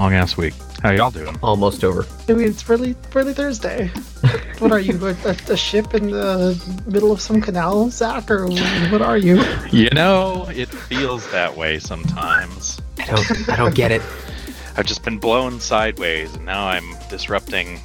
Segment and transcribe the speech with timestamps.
[0.00, 0.54] long ass week.
[0.82, 1.38] How y'all doing?
[1.42, 2.06] Almost over.
[2.26, 3.88] I mean, it's really, really Thursday.
[4.58, 5.14] what are you, a,
[5.48, 9.44] a, ship in the middle of some canal, Zach, or what are you?
[9.70, 12.80] You know, it feels that way sometimes.
[12.98, 14.00] I don't, I don't get it.
[14.78, 17.78] I've just been blown sideways, and now I'm disrupting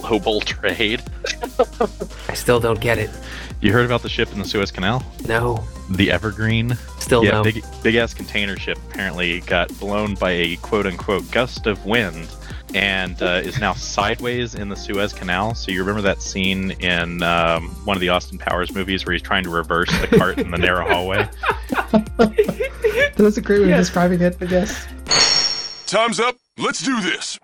[0.00, 1.02] global trade.
[2.28, 3.08] I still don't get it.
[3.62, 5.02] You heard about the ship in the Suez Canal?
[5.26, 5.64] No.
[5.88, 6.76] The Evergreen?
[7.02, 7.42] Still yeah, no.
[7.42, 12.28] Big, big ass container ship apparently got blown by a quote unquote gust of wind
[12.74, 15.54] and uh, is now sideways in the Suez Canal.
[15.56, 19.22] So you remember that scene in um, one of the Austin Powers movies where he's
[19.22, 21.28] trying to reverse the cart in the narrow hallway?
[23.16, 24.86] That's a great way of describing it, I guess.
[25.86, 26.36] Time's up.
[26.56, 27.38] Let's do this.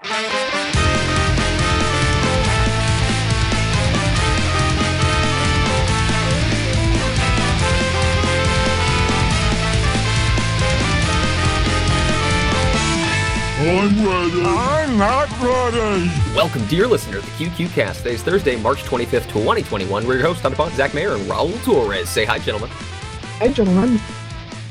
[13.70, 14.42] I'm ready.
[14.46, 16.10] I'm not ready.
[16.34, 17.98] Welcome, dear listener, to the QQ Cast.
[17.98, 20.06] Today is Thursday, March 25th, 2021.
[20.06, 22.08] We're your hosts, Tom DuPont, Zach Mayer, and Raul Torres.
[22.08, 22.70] Say hi, gentlemen.
[22.70, 24.00] Hi, gentlemen.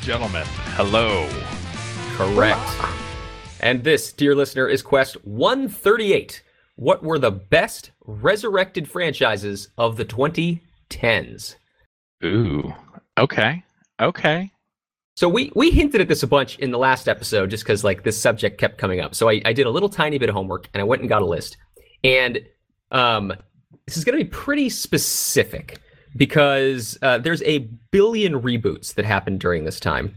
[0.02, 1.30] Gentlemen, hello.
[2.16, 2.60] Correct.
[3.60, 6.42] And this, dear listener, is Quest 138.
[6.76, 11.56] What were the best resurrected franchises of the 2010s?
[12.26, 12.74] Ooh.
[13.20, 13.64] Okay.
[14.02, 14.52] Okay.
[15.18, 18.04] So we we hinted at this a bunch in the last episode, just because like
[18.04, 19.16] this subject kept coming up.
[19.16, 21.24] So I, I did a little tiny bit of homework and I went and got
[21.24, 21.58] a list.
[22.04, 22.46] And
[22.92, 23.34] um,
[23.88, 25.80] this is going to be pretty specific
[26.16, 30.16] because uh, there's a billion reboots that happened during this time,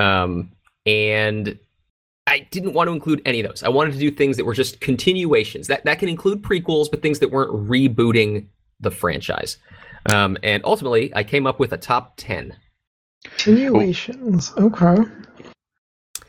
[0.00, 0.50] um,
[0.86, 1.58] and
[2.26, 3.62] I didn't want to include any of those.
[3.62, 5.66] I wanted to do things that were just continuations.
[5.66, 8.46] That that can include prequels, but things that weren't rebooting
[8.80, 9.58] the franchise.
[10.10, 12.56] Um, and ultimately, I came up with a top ten.
[13.24, 14.52] Continuations.
[14.56, 15.02] Okay.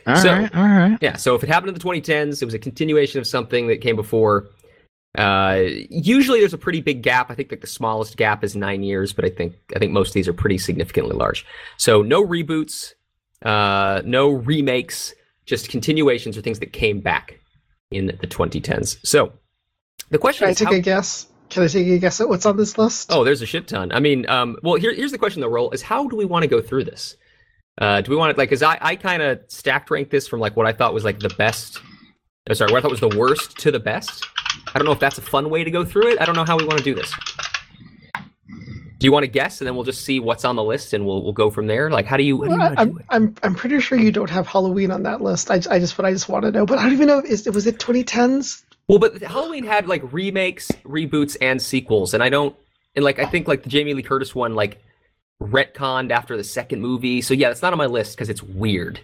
[0.08, 0.98] All So- right, All right.
[1.02, 3.82] Yeah, so if it happened in the 2010s, it was a continuation of something that
[3.82, 4.48] came before.
[5.18, 7.32] Uh, usually, there's a pretty big gap.
[7.32, 10.10] I think like the smallest gap is nine years, but I think I think most
[10.10, 11.46] of these are pretty significantly large.
[11.78, 12.94] So no reboots,
[13.44, 15.14] uh, no remakes,
[15.46, 17.40] just continuations or things that came back
[17.92, 18.98] in the 2010s.
[19.08, 19.32] So
[20.10, 21.28] the question Can I take how- a guess?
[21.50, 23.12] Can I take a guess at what's on this list?
[23.12, 23.92] Oh, there's a shit ton.
[23.92, 26.44] I mean, um, well, here, here's the question though, Raul, is how do we want
[26.44, 27.16] to go through this?
[27.80, 30.40] Uh, do we want to, like, because I, I kind of stacked ranked this from,
[30.40, 31.80] like, what I thought was, like, the best,
[32.50, 34.26] oh, sorry, what I thought was the worst to the best.
[34.74, 36.22] I don't know if that's a fun way to go through it.
[36.22, 37.14] I don't know how we want to do this.
[39.00, 41.06] Do you want to guess, and then we'll just see what's on the list, and
[41.06, 41.90] we'll we'll go from there?
[41.92, 43.06] Like, how do you, how do you Well, want to do I'm, it?
[43.10, 45.52] I'm I'm pretty sure you don't have Halloween on that list.
[45.52, 47.20] I, I just what I just want to know, but I don't even know.
[47.20, 48.64] Is was it 2010s?
[48.88, 52.56] Well, but Halloween had like remakes, reboots, and sequels, and I don't,
[52.96, 54.82] and like I think like the Jamie Lee Curtis one like
[55.42, 57.22] retconned after the second movie.
[57.22, 59.00] So yeah, it's not on my list because it's weird.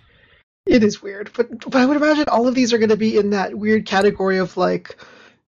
[0.67, 3.17] It is weird, but but I would imagine all of these are going to be
[3.17, 4.97] in that weird category of like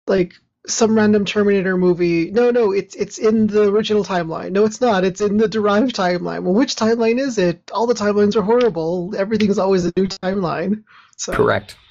[0.08, 0.34] like
[0.66, 2.32] some random Terminator movie.
[2.32, 4.52] No, no, it's it's in the original timeline.
[4.52, 5.04] No, it's not.
[5.04, 6.44] It's in the derived timeline.
[6.44, 7.70] Well, which timeline is it?
[7.74, 9.14] All the timelines are horrible.
[9.18, 10.84] Everything's always a new timeline.
[11.18, 11.76] So Correct.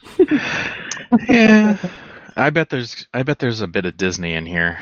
[1.28, 1.76] Yeah.
[2.36, 4.78] I bet there's I bet there's a bit of Disney in here.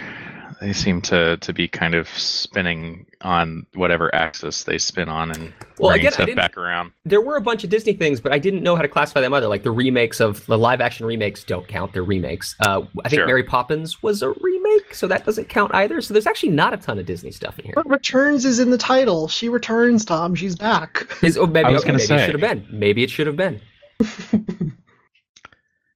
[0.61, 5.53] They seem to to be kind of spinning on whatever axis they spin on and
[5.79, 6.93] Well, bringing again, I stuff didn't- back around.
[7.07, 9.33] There were a bunch of Disney things, but I didn't know how to classify them
[9.33, 9.49] either.
[9.49, 12.57] Like the remakes of the live action remakes don't count; they're remakes.
[12.61, 13.27] Uh, I think Sure.
[13.27, 16.01] Mary Poppins was a remake, so that doesn't count either.
[16.03, 17.75] So there's actually not a ton of Disney stuff in here.
[17.75, 19.29] But returns is in the title.
[19.29, 20.35] She returns, Tom.
[20.35, 21.07] She's back.
[21.23, 22.67] Is, oh, maybe, I was okay, gonna maybe it should have been.
[22.79, 23.61] Maybe it should have been.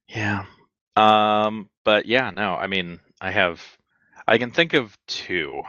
[0.07, 0.45] Yeah.
[0.95, 3.61] Um but yeah, no, I mean, I have
[4.27, 5.61] I can think of two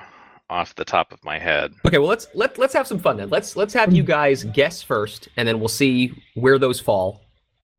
[0.48, 1.72] off the top of my head.
[1.87, 3.28] Okay, well let's let let's have some fun then.
[3.28, 7.22] Let's let's have you guys guess first, and then we'll see where those fall,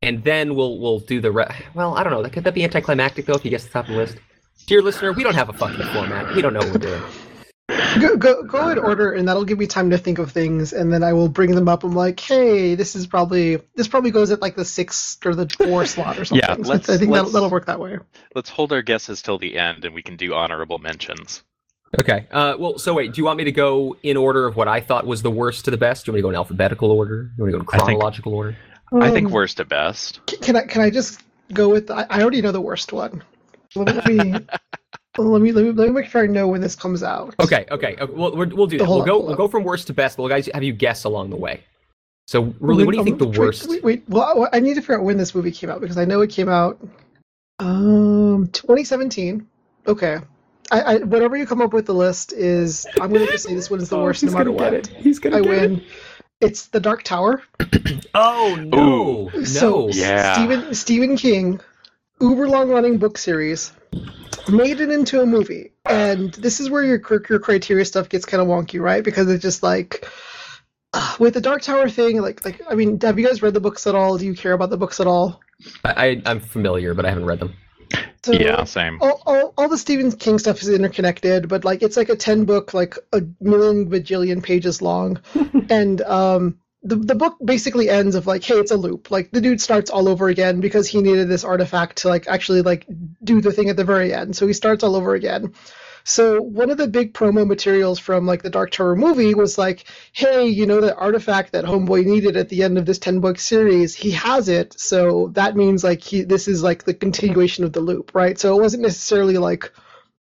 [0.02, 1.96] and then we'll we'll do the re- well.
[1.96, 2.28] I don't know.
[2.28, 4.18] Could that be anticlimactic though if you guess the top of the list?
[4.66, 6.34] Dear listener, we don't have a fucking format.
[6.34, 7.02] We don't know what we're doing.
[8.00, 10.92] Go, go go in order, and that'll give me time to think of things, and
[10.92, 11.84] then I will bring them up.
[11.84, 15.48] I'm like, hey, this is probably this probably goes at like the sixth or the
[15.48, 16.44] fourth slot or something.
[16.48, 17.98] Yeah, So let's- I think that'll, let's- that'll work that way.
[18.34, 21.42] Let's hold our guesses till the end and we can do honorable mentions.
[21.98, 22.26] Okay.
[22.30, 23.14] Uh, well, so wait.
[23.14, 25.64] Do you want me to go in order of what I thought was the worst
[25.64, 26.04] to the best?
[26.04, 27.22] Do you want me to go in alphabetical order?
[27.24, 28.56] Do you want me to go in I think- chronological order?
[28.92, 30.20] I think Um, worst to best.
[30.30, 31.20] c- Can I can I just
[31.52, 31.90] go with?
[31.90, 33.22] I, I already know the worst one.
[33.74, 34.34] Let me
[35.24, 37.02] let me let me, let me, let me make sure I know when this comes
[37.02, 37.34] out.
[37.40, 37.66] Okay.
[37.70, 37.96] Okay.
[38.10, 38.84] We'll we'll, we'll do that.
[38.86, 39.36] Hold We'll on, go we'll on.
[39.36, 40.16] go from worst to best.
[40.16, 41.62] But we'll guys have you guess along the way.
[42.26, 43.68] So, really, what do you think the Wait, worst?
[43.70, 46.04] Wait, wait, Well, I need to figure out when this movie came out because I
[46.04, 46.78] know it came out
[47.58, 49.46] um 2017.
[49.86, 50.18] Okay.
[50.70, 53.70] I, I whatever you come up with the list is I'm gonna just say this
[53.70, 54.74] one is the Oh, worst no he's matter gonna get what.
[54.74, 55.02] it.
[55.02, 55.76] He's gonna I get win.
[55.78, 55.82] it.
[56.40, 57.42] It's The Dark Tower.
[58.14, 59.44] Oh no, no.
[59.44, 60.34] So Yeah.
[60.34, 61.60] Stephen Stephen King,
[62.20, 63.72] uber long running book series,
[64.48, 68.40] made it into a movie, and this is where your your criteria stuff gets kind
[68.40, 69.02] of wonky, right?
[69.02, 70.08] Because it's just like
[70.92, 73.60] uh, with the Dark Tower thing, like like I mean, have you guys read the
[73.60, 74.18] books at all?
[74.18, 75.40] Do you care about the books at all?
[75.84, 77.54] I, I, I'm familiar, but I haven't read them.
[78.24, 78.98] So, yeah, same.
[79.00, 82.44] all, all, all the Stephen King stuff is interconnected, but like it's like a ten
[82.44, 85.20] book, like a million bajillion pages long,
[85.70, 89.10] and um, the the book basically ends of like, hey, it's a loop.
[89.10, 92.62] Like the dude starts all over again because he needed this artifact to like actually
[92.62, 92.86] like
[93.22, 94.36] do the thing at the very end.
[94.36, 95.54] So he starts all over again.
[96.04, 99.84] So one of the big promo materials from like the Dark Tower movie was like,
[100.12, 103.38] hey, you know the artifact that Homeboy needed at the end of this ten book
[103.38, 104.78] series, he has it.
[104.80, 108.38] So that means like he this is like the continuation of the loop, right?
[108.38, 109.70] So it wasn't necessarily like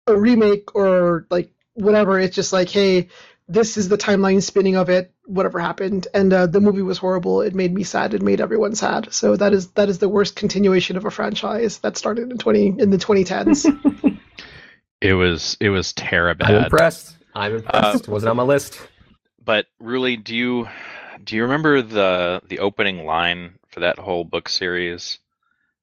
[0.06, 2.20] a remake or like whatever.
[2.20, 3.08] It's just like, hey,
[3.48, 5.12] this is the timeline spinning of it.
[5.26, 7.40] Whatever happened, and uh, the movie was horrible.
[7.40, 8.14] It made me sad.
[8.14, 9.12] It made everyone sad.
[9.12, 12.66] So that is that is the worst continuation of a franchise that started in twenty
[12.66, 13.66] in the twenty tens.
[15.04, 16.46] It was it was terrible.
[16.46, 17.18] I'm impressed.
[17.34, 18.08] I'm impressed.
[18.08, 18.80] Wasn't on my list.
[19.44, 20.66] But really, do you
[21.22, 25.18] do you remember the the opening line for that whole book series?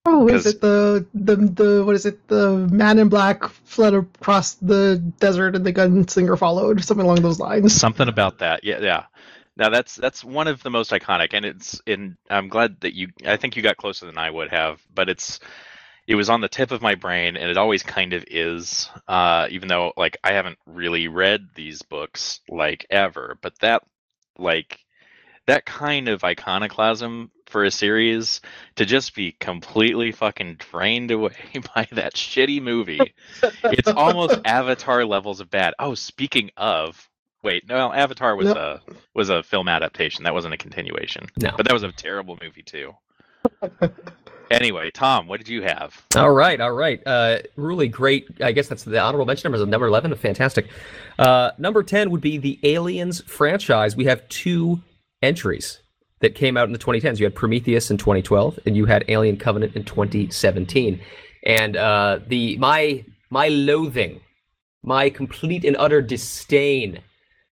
[0.06, 2.28] Oh, is it the the the what is it?
[2.28, 6.84] The man in black fled across the desert and the gunslinger followed.
[6.84, 7.74] Something along those lines.
[7.74, 8.64] Something about that.
[8.64, 9.06] Yeah, yeah.
[9.58, 12.18] Now that's that's one of the most iconic, and it's in.
[12.30, 13.10] I'm glad that you.
[13.26, 15.40] I think you got closer than I would have, but it's.
[16.08, 18.90] It was on the tip of my brain, and it always kind of is.
[19.08, 23.84] Uh, even though, like, I haven't really read these books like ever, but that,
[24.38, 24.80] like,
[25.52, 28.40] that kind of iconoclasm for a series
[28.78, 31.34] to just be completely fucking drained away
[31.76, 33.14] by that shitty movie
[33.66, 35.74] it's almost Avatar levels of bad.
[35.78, 37.10] Oh, speaking of,
[37.44, 38.54] wait, no, Avatar was No.
[38.54, 38.82] a
[39.14, 40.24] was a film adaptation.
[40.24, 41.26] That wasn't a continuation.
[41.42, 41.52] No.
[41.58, 42.94] but that was a terrible movie too.
[44.50, 46.02] anyway, Tom, what did you have?
[46.16, 47.02] All right, all right.
[47.06, 48.28] Uh, really great.
[48.42, 49.68] I guess that's the honorable mention numbers.
[49.68, 50.68] Number eleven, fantastic.
[51.20, 53.98] Uh, number ten would be the Aliens franchise.
[53.98, 54.82] We have two
[55.22, 55.82] entries
[56.20, 57.20] that came out in the 2010s.
[57.20, 61.02] You had Prometheus in 2012, and you had Alien Covenant in 2017.
[61.44, 64.22] And uh, the my my loathing,
[64.84, 67.00] my complete and utter disdain,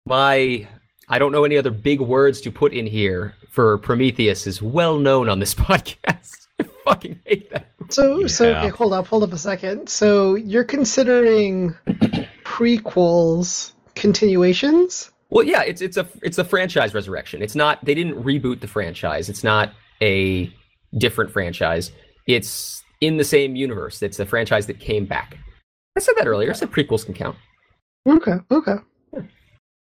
[0.05, 0.67] my
[1.09, 4.97] I don't know any other big words to put in here for Prometheus is well
[4.97, 6.47] known on this podcast.
[6.59, 7.67] I fucking hate that.
[7.89, 9.89] So so okay, hold up, hold up a second.
[9.89, 11.75] So you're considering
[12.45, 15.11] prequels continuations?
[15.33, 17.41] Well, yeah, it's it's a it's a franchise resurrection.
[17.41, 19.29] It's not they didn't reboot the franchise.
[19.29, 20.53] It's not a
[20.99, 21.91] different franchise.
[22.27, 24.03] It's in the same universe.
[24.03, 25.39] It's a franchise that came back.
[25.97, 26.51] I said that earlier.
[26.51, 27.35] I said prequels can count.
[28.07, 28.75] Okay, okay.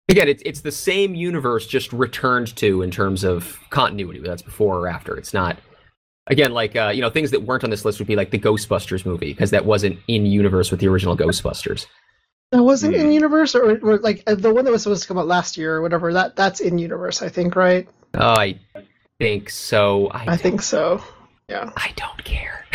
[0.08, 4.18] Again, it's it's the same universe just returned to in terms of continuity.
[4.18, 5.16] Whether that's before or after.
[5.16, 5.58] It's not
[6.26, 8.38] again like uh, you know things that weren't on this list would be like the
[8.40, 11.86] Ghostbusters movie because that wasn't in universe with the original Ghostbusters.
[12.52, 13.00] That wasn't Hmm.
[13.06, 15.56] in universe, or, or like uh, the one that was supposed to come out last
[15.56, 16.12] year or whatever.
[16.12, 17.88] That that's in universe, I think, right?
[18.14, 18.58] I
[19.18, 20.06] think so.
[20.08, 21.02] I, I think so.
[21.48, 21.70] Yeah.
[21.76, 22.64] I don't care.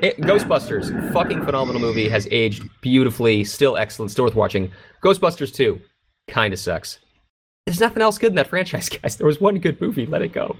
[0.00, 4.70] It- Ghostbusters, fucking phenomenal movie, has aged beautifully, still excellent, still worth watching.
[5.02, 5.80] Ghostbusters 2,
[6.28, 7.00] kind of sucks.
[7.66, 9.16] There's nothing else good in that franchise, guys.
[9.16, 10.54] There was one good movie, let it go.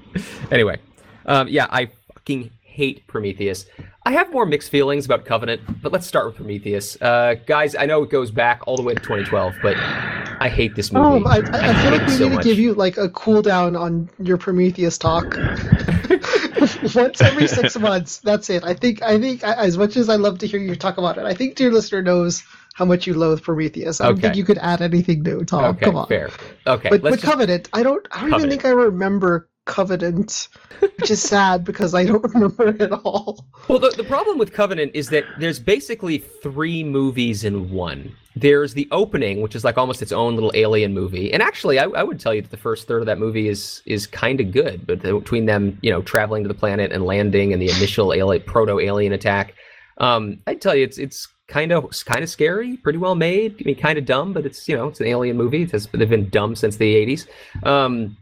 [0.50, 0.78] Anyway,
[1.26, 3.66] um, yeah, I fucking hate Prometheus.
[4.06, 6.96] I have more mixed feelings about Covenant, but let's start with Prometheus.
[7.02, 10.76] Uh, guys, I know it goes back all the way to 2012, but I hate
[10.76, 11.24] this movie.
[11.24, 12.44] Oh, I, I, I feel like we so need to much.
[12.44, 15.36] give you like a cool down on your Prometheus talk.
[16.94, 18.62] Once every six months, that's it.
[18.64, 21.18] I think I think I, as much as I love to hear you talk about
[21.18, 22.44] it, I think dear listener knows
[22.74, 24.00] how much you loathe Prometheus.
[24.00, 24.22] I don't Okay.
[24.22, 25.64] think you could add anything new, Tom.
[25.64, 26.06] okay, Come on.
[26.06, 26.30] fair.
[26.66, 28.06] Okay, But, let's but just- Covenant, I don't.
[28.12, 30.48] I don't even think I remember Covenant,
[30.80, 33.44] which is sad because I don't remember it at all.
[33.68, 38.16] Well, the, the problem with Covenant is that there's basically three movies in one.
[38.34, 41.84] There's the opening, which is like almost its own little alien movie, and actually, I,
[41.84, 44.52] I would tell you that the first third of that movie is is kind of
[44.52, 44.86] good.
[44.86, 48.42] But between them, you know, traveling to the planet and landing, and the initial alien,
[48.44, 49.54] proto alien attack,
[49.98, 53.56] um, I'd tell you it's it's kind of kind of scary, pretty well made.
[53.60, 55.62] I mean, kind of dumb, but it's you know it's an alien movie.
[55.62, 57.26] It has, they've been dumb since the '80s.
[57.66, 58.16] Um,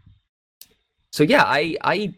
[1.14, 2.12] so yeah, I I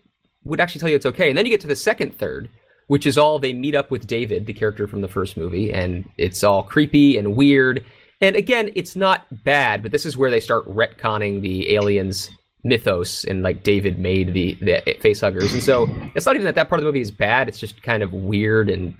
[0.44, 1.28] would actually tell you it's okay.
[1.28, 2.48] And then you get to the second third,
[2.86, 6.08] which is all they meet up with David, the character from the first movie, and
[6.16, 7.84] it's all creepy and weird.
[8.22, 12.30] And again, it's not bad, but this is where they start retconning the aliens
[12.64, 15.52] mythos and like David made the the facehuggers.
[15.52, 17.82] And so it's not even that that part of the movie is bad, it's just
[17.82, 18.94] kind of weird and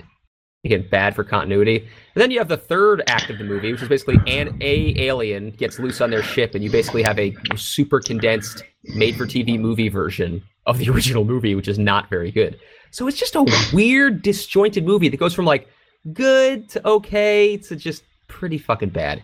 [0.66, 1.78] again bad for continuity.
[1.78, 4.94] And then you have the third act of the movie, which is basically an a
[5.00, 8.62] alien gets loose on their ship, and you basically have a super condensed
[8.94, 12.58] made-for-TV movie version of the original movie, which is not very good.
[12.90, 15.68] So it's just a weird, disjointed movie that goes from like
[16.12, 19.23] good to okay to just pretty fucking bad.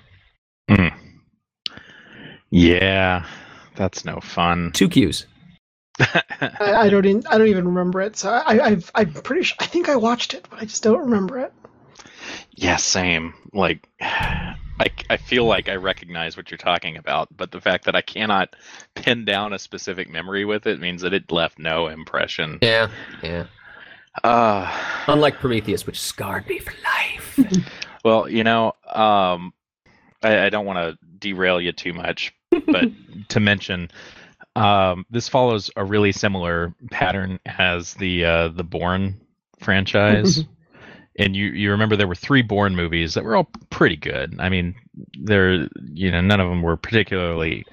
[0.68, 0.88] Hmm.
[2.50, 3.25] Yeah,
[3.76, 4.72] that's no fun.
[4.72, 5.25] Two Qs.
[6.00, 8.16] I, I don't even I don't even remember it.
[8.16, 11.00] So I, I've I'm pretty sure I think I watched it, but I just don't
[11.00, 11.52] remember it.
[12.54, 13.34] yeah, same.
[13.52, 17.94] Like, I, I feel like I recognize what you're talking about, but the fact that
[17.94, 18.54] I cannot
[18.94, 22.58] pin down a specific memory with it means that it left no impression.
[22.62, 22.88] Yeah,
[23.22, 23.46] yeah.
[24.25, 24.70] Uh,
[25.06, 27.38] Unlike Prometheus, which scarred me for life.
[28.04, 29.52] well, you know, um,
[30.22, 32.84] I, I don't want to derail you too much, but
[33.28, 33.90] to mention,
[34.56, 39.21] um, this follows a really similar pattern as the uh, the Bourne
[39.61, 40.44] franchise.
[41.18, 44.37] and you you remember there were three Bourne movies that were all pretty good.
[44.38, 44.75] I mean,
[45.23, 47.64] they're you know none of them were particularly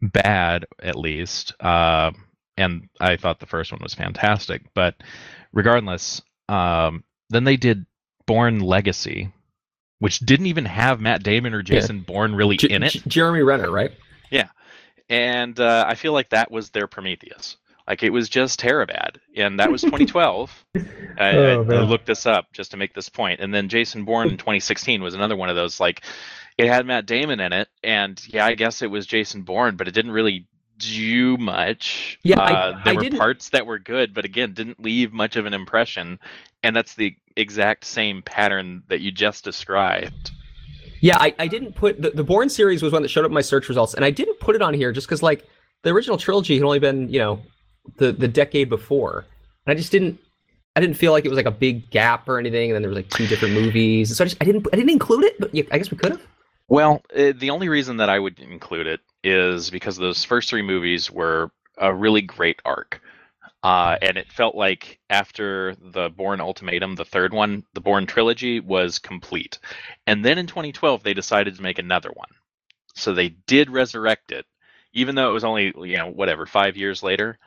[0.00, 1.54] bad, at least.
[1.60, 2.12] Uh,
[2.56, 4.62] and I thought the first one was fantastic.
[4.74, 4.96] But
[5.52, 7.86] regardless, um, then they did
[8.26, 9.32] Bourne Legacy,
[10.00, 13.42] which didn't even have Matt Damon or Jason Bourne really J- in it J- Jeremy
[13.42, 13.92] Renner, right?
[15.08, 17.56] And uh, I feel like that was their Prometheus.
[17.88, 20.64] Like it was just Terabad, and that was 2012.
[20.76, 20.80] I,
[21.18, 21.84] I, Oh, I man.
[21.84, 25.14] looked this up just to make this point, and then Jason Bourne in 2016 was
[25.14, 25.80] another one of those.
[25.80, 26.02] Like
[26.58, 29.88] it had Matt Damon in it, and yeah, I guess it was Jason Bourne, but
[29.88, 30.46] it didn't really
[30.78, 32.18] do much.
[32.22, 35.12] Yeah, I- uh, there I were didn't- parts that were good, but again, didn't leave
[35.12, 36.18] much of an impression.
[36.64, 40.30] And that's the exact same pattern that you just described.
[41.02, 43.34] Yeah, I, I didn't put the, the Bourne series was one that showed up in
[43.34, 45.44] my search results, and I didn't put it on here just because like
[45.82, 47.42] the original trilogy had only been you know
[47.96, 49.26] the the decade before,
[49.66, 50.20] and I just didn't
[50.76, 52.88] I didn't feel like it was like a big gap or anything, and then there
[52.88, 55.40] was like two different movies, and so I just I didn't I didn't include it,
[55.40, 56.26] but yeah, I guess we could have.
[56.68, 60.62] Well, uh, the only reason that I would include it is because those first three
[60.62, 63.00] movies were a really great arc.
[63.62, 68.58] Uh, and it felt like after the Bourne Ultimatum, the third one, the Bourne trilogy
[68.58, 69.60] was complete.
[70.06, 72.30] And then in 2012, they decided to make another one.
[72.94, 74.46] So they did resurrect it,
[74.92, 77.38] even though it was only, you know, whatever, five years later.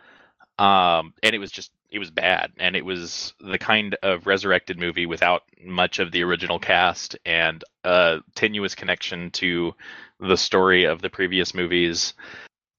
[0.57, 2.53] Um, and it was just, it was bad.
[2.57, 7.61] And it was the kind of resurrected movie without much of the original cast and
[7.83, 9.73] a tenuous connection to
[10.21, 12.13] the story of the previous movies.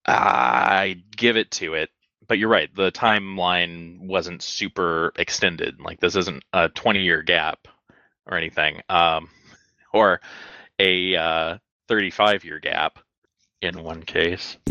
[0.07, 1.91] I give it to it.
[2.29, 5.81] But you're right, the timeline wasn't super extended.
[5.81, 7.69] Like this isn't a 20 year gap
[8.27, 8.81] or anything.
[8.89, 9.29] Um,
[9.93, 10.21] or
[10.79, 12.99] a uh, 35 year gap
[13.63, 14.57] in one case.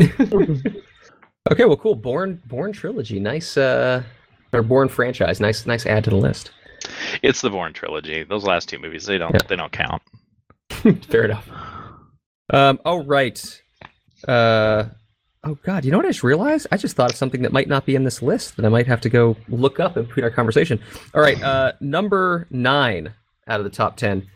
[1.48, 1.94] Okay, well, cool.
[1.94, 4.02] Bourne Bourne trilogy, nice uh,
[4.52, 6.50] or Bourne franchise, nice nice add to the list.
[7.22, 8.24] It's the Bourne trilogy.
[8.24, 9.46] Those last two movies, they don't Yeah.
[9.48, 10.02] they don't count.
[11.08, 11.48] Fair enough.
[12.52, 13.62] Um, all right.
[14.26, 14.86] Uh,
[15.46, 16.66] oh God, you know what I just realized?
[16.72, 18.86] I just thought of something that might not be in this list that I might
[18.86, 20.80] have to go look up in between our conversation.
[21.14, 23.14] All right, uh, number nine
[23.46, 24.26] out of the top ten,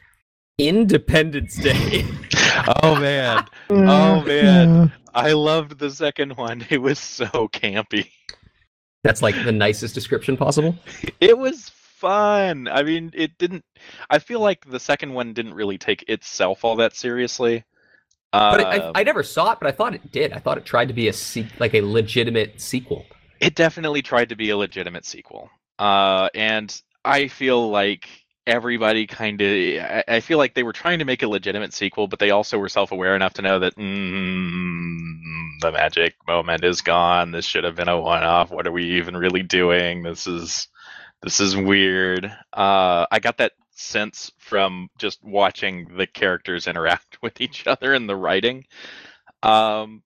[0.59, 2.05] Independence Day.
[2.83, 4.93] oh man, Oh, man.
[5.15, 6.65] I loved the second one.
[6.71, 8.11] It was so campy.
[9.03, 10.77] That's like the nicest description possible.
[11.21, 12.69] It was fun.
[12.69, 13.65] I mean, it didn't.
[14.11, 17.65] I feel like the second one didn't really take itself all that seriously.
[18.33, 20.33] Uh, But I, I, I never saw it, but I thought it did.
[20.33, 23.05] I thought it tried to be a se- like a legitimate sequel.
[23.41, 25.51] it definitely tried to be a legitimate sequel.
[25.79, 28.07] Uh, and I feel like
[28.47, 29.49] everybody kind of.
[29.49, 32.59] I, I feel like they were trying to make a legitimate sequel, but they also
[32.59, 37.33] were self-aware enough to know that mm, the magic moment is gone.
[37.33, 38.51] This should have been a one-off.
[38.51, 40.03] What are we even really doing?
[40.03, 40.69] This is
[41.23, 42.27] this is weird.
[42.53, 48.07] Uh, I got that sense from just watching the characters interact with each other in
[48.07, 48.65] the writing.
[49.43, 50.03] Um,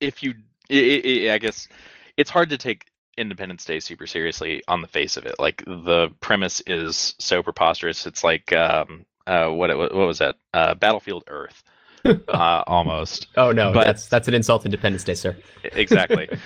[0.00, 0.34] if you,
[0.70, 1.68] i i I guess
[2.16, 2.86] it's hard to take
[3.16, 5.36] Independence Day super seriously on the face of it.
[5.38, 8.06] Like the premise is so preposterous.
[8.06, 10.36] It's like um, uh, what what was that?
[10.52, 11.62] Uh, Battlefield Earth,
[12.04, 15.36] uh, almost Oh no, But- that's that's an insult to Independence Day, sir.
[15.62, 16.28] exactly.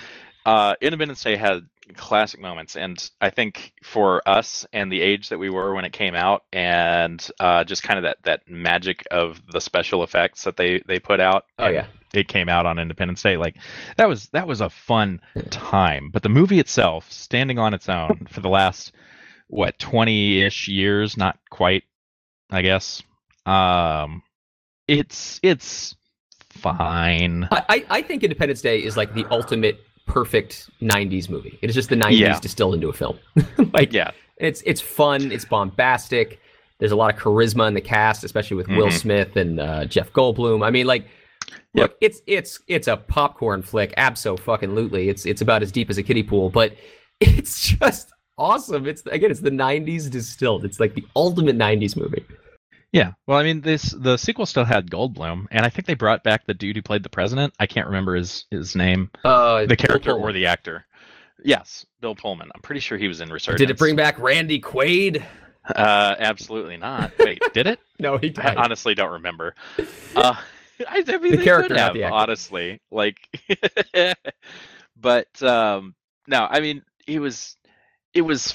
[0.47, 5.39] uh, Independence Day had classic moments, and I think for us and the age that
[5.39, 9.41] we were when it came out, and uh, just kind of that that magic of
[9.51, 11.43] the special effects that they they put out.
[11.59, 11.87] Oh yeah.
[12.13, 13.35] it came out on Independence Day.
[13.35, 13.57] Like
[13.97, 16.11] that was that was a fun time.
[16.13, 18.93] But the movie itself, standing on its own for the last
[19.47, 21.83] what twenty ish years, not quite,
[22.49, 23.03] I guess.
[23.45, 24.23] Um,
[24.87, 25.93] it's it's
[26.51, 27.49] fine.
[27.51, 31.59] I, I I think Independence Day is like the ultimate perfect '90s movie.
[31.61, 32.39] It is just the '90s Yeah.
[32.39, 33.19] distilled into a film.
[33.73, 36.39] like Yeah, it's it's fun, it's bombastic.
[36.79, 38.93] There's a lot of charisma in the cast, especially with Will Mhm.
[38.93, 40.65] Smith and uh, Jeff Goldblum.
[40.65, 41.07] I mean, like,
[41.73, 45.07] look, it's it's it's a popcorn flick, abso fucking lootly.
[45.09, 46.73] It's it's about as deep as a kiddie pool, but
[47.19, 48.85] it's just awesome.
[48.87, 50.65] It's again, it's the '90s distilled.
[50.65, 52.23] It's like the ultimate '90s movie.
[52.97, 53.11] Yeah.
[53.27, 56.45] Well, I mean, this the sequel still had Goldblum, and I think they brought back
[56.45, 57.53] the dude who played the president.
[57.59, 60.85] I can't remember his his name, Uh, the character or the actor.
[61.43, 62.49] Yes, Bill Pullman.
[62.55, 63.59] I'm pretty sure he was in Resurgence.
[63.59, 65.23] Did it bring back Randy Quaid?
[65.63, 67.11] Uh, absolutely not.
[67.19, 67.79] Wait, did it?
[67.99, 68.45] No, he did.
[68.45, 69.53] I honestly don't remember.
[70.15, 70.35] Uh,
[70.87, 72.79] I, I mean, The they character, could have, the honestly.
[72.91, 73.17] Like,
[74.95, 75.95] but um,
[76.27, 77.57] no, I mean, it was,
[78.13, 78.51] it was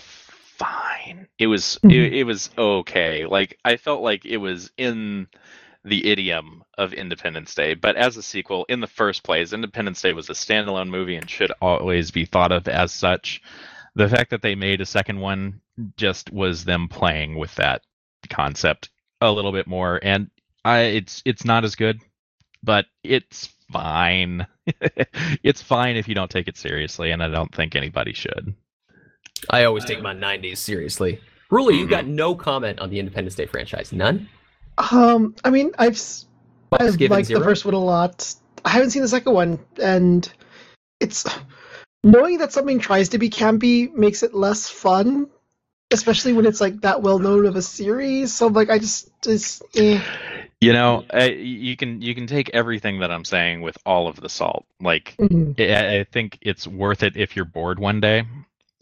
[0.62, 1.28] fine.
[1.38, 1.92] It was, Mhm.
[1.92, 3.26] it, it was okay.
[3.26, 5.26] Like, I felt like it was in
[5.84, 10.12] the idiom of Independence Day, but as a sequel, in the first place, Independence Day
[10.12, 13.42] was a standalone movie and should always be thought of as such.
[13.94, 15.60] The fact that they made a second one
[15.96, 17.82] just was them playing with that
[18.30, 18.90] concept
[19.20, 20.30] a little bit more and
[20.64, 22.00] I it's it's not as good
[22.62, 24.46] but it's fine
[25.42, 28.54] it's fine if you don't take it seriously and I don't think anybody should
[29.50, 31.20] I always take my '90s seriously.
[31.50, 33.92] Ruli, you got no comment on the Independence Day franchise.
[33.92, 34.28] None.
[34.78, 36.00] Um, I mean, I've
[36.72, 37.40] I've given liked zero?
[37.40, 38.34] the first one a lot.
[38.64, 40.30] I haven't seen the second one, and
[41.00, 41.26] it's
[42.02, 45.28] knowing that something tries to be campy makes it less fun,
[45.90, 48.32] especially when it's like that well known of a series.
[48.32, 50.00] So like, I just just eh.
[50.60, 54.20] you know I, you can you can take everything that I'm saying with all of
[54.20, 55.60] the salt like Mhm.
[55.60, 58.24] I, I think it's worth it if you're bored one day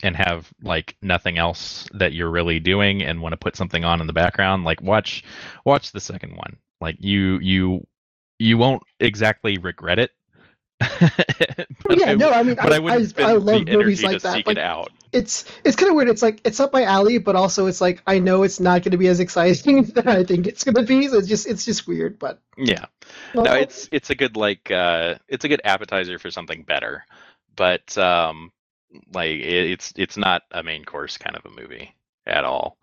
[0.02, 4.00] and have like nothing else that you're really doing and want to put something on
[4.00, 5.24] in the background like watch
[5.64, 7.86] watch the second one like you you
[8.38, 10.10] you won't exactly regret it
[11.82, 14.46] But yeah, I no, I mean, but I, I wouldn't I, love movies like that.
[14.46, 16.08] Like, it out it's it's kind of weird.
[16.08, 18.92] It's like it's up my alley, but also it's like I know it's not going
[18.92, 21.08] to be as exciting that I think it's going to be.
[21.08, 22.84] So it's just it's just weird, but yeah
[23.34, 27.04] no it's it's a good like uh it's a good appetizer for something better
[27.56, 28.52] but um
[29.12, 31.94] like it, it's it's not a main course kind of a movie
[32.26, 32.76] at all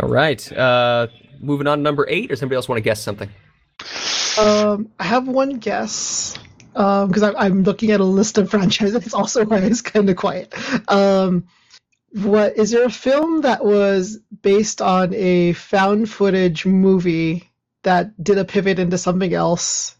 [0.00, 0.52] All right.
[0.52, 1.08] Uh,
[1.40, 3.28] moving on to number eight, or somebody else want to guess something?
[4.38, 6.38] Um, I have one guess
[6.72, 8.94] because I'm I'm looking at a list of franchises.
[8.94, 10.54] That's also why it's kind of quiet.
[10.88, 11.46] Um,
[12.12, 17.50] what is there a film that was based on a found footage movie
[17.82, 19.96] that did a pivot into something else?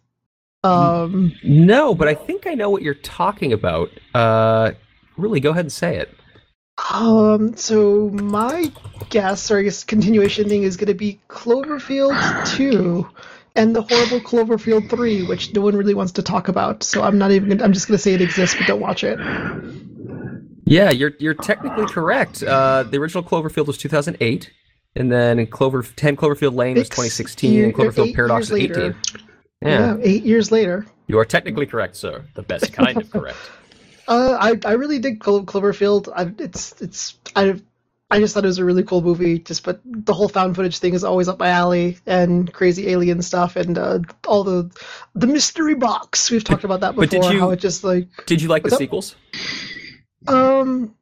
[0.62, 3.90] Um, No, but I think I know what you're talking about.
[4.14, 4.72] Uh,
[5.20, 6.10] really, go ahead and say it.
[6.92, 7.54] um.
[7.56, 8.72] So my
[9.10, 13.06] guess, or I guess continuation thing, is going to be Cloverfield two.
[13.56, 17.18] And the horrible Cloverfield 3, which no one really wants to talk about, so I'm
[17.18, 17.48] not even.
[17.48, 19.18] Gonna, I'm just gonna say it exists, but don't watch it.
[20.64, 22.44] Yeah, you're you're technically correct.
[22.44, 24.52] Uh, the original Cloverfield was 2008,
[24.94, 28.76] and then Clover 10 Cloverfield Lane was Six 2016, and Cloverfield Paradox was 18.
[28.82, 28.92] Yeah.
[29.62, 30.86] Yeah, eight years later.
[31.08, 32.24] you are technically correct, sir.
[32.36, 33.36] The best kind of correct.
[34.10, 36.08] Uh, I I really dig Clo- Cloverfield.
[36.14, 37.60] I, it's it's I
[38.10, 39.38] I just thought it was a really cool movie.
[39.38, 43.22] Just but the whole found footage thing is always up my alley, and crazy alien
[43.22, 44.68] stuff, and uh, all the
[45.14, 46.28] the mystery box.
[46.28, 47.04] We've talked about that before.
[47.06, 49.14] But did you- How it just like Did you like the sequels?
[50.26, 50.94] um,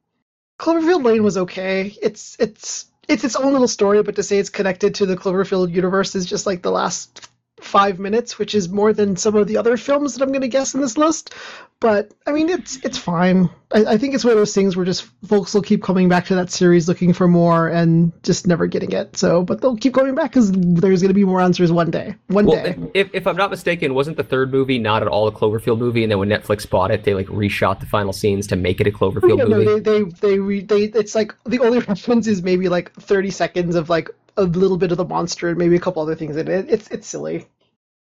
[0.59, 1.95] Cloverfield Lane was okay.
[2.01, 5.73] It's it's it's its own little story, but to say it's connected to the Cloverfield
[5.73, 7.27] universe is just like the last
[7.59, 10.47] five minutes, which is more than some of the other films that I'm going to
[10.47, 11.33] guess in this list.
[11.81, 13.49] But I mean, it's it's fine.
[13.71, 16.25] I, I think it's one of those things where just folks will keep coming back
[16.25, 19.15] to that series looking for more and just never getting it.
[19.15, 22.15] So, but they'll keep going back because there's going to be more answers one day.
[22.27, 22.77] One Well, day.
[22.93, 26.03] if, if I'm not mistaken, wasn't the third movie not at all a Cloverfield movie?
[26.03, 28.87] And then when Netflix bought it, they like reshot the final scenes to make it
[28.87, 29.65] a Cloverfield oh, yeah, movie.
[29.65, 33.31] no, they they they, re, they it's like the only reference is maybe like 30
[33.31, 36.35] seconds of like a little bit of the monster and maybe a couple other things
[36.35, 36.65] in it.
[36.69, 37.47] It's it's silly.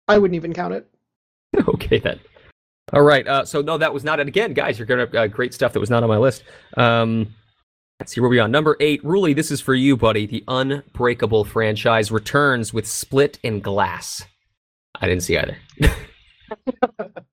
[0.06, 0.88] I wouldn't even count it.
[1.68, 2.20] okay then.
[2.92, 3.26] All right.
[3.26, 4.28] Uh, so no, that was not it.
[4.28, 6.44] Again, guys, you're gonna uh, great stuff that was not on my list.
[6.76, 7.34] Um,
[7.98, 8.48] let's see where we are.
[8.48, 9.34] Number eight, Ruli.
[9.34, 10.26] This is for you, buddy.
[10.26, 14.24] The Unbreakable franchise returns with Split and Glass.
[15.00, 15.56] I didn't see either.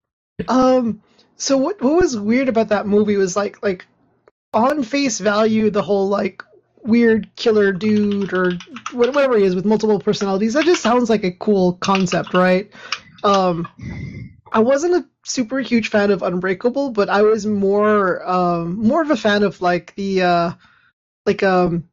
[0.48, 1.02] Um,
[1.38, 3.86] so what what was weird about that movie was like like
[4.54, 6.44] on face value the whole like
[6.84, 8.54] weird killer dude or
[8.92, 12.72] whatever he is with multiple personalities that just sounds like a cool concept, right?
[13.24, 13.68] Um,
[14.52, 19.12] I wasn't a super huge fan of Unbreakable, but I was more um more of
[19.12, 20.52] a fan of like the uh
[21.26, 21.86] like um.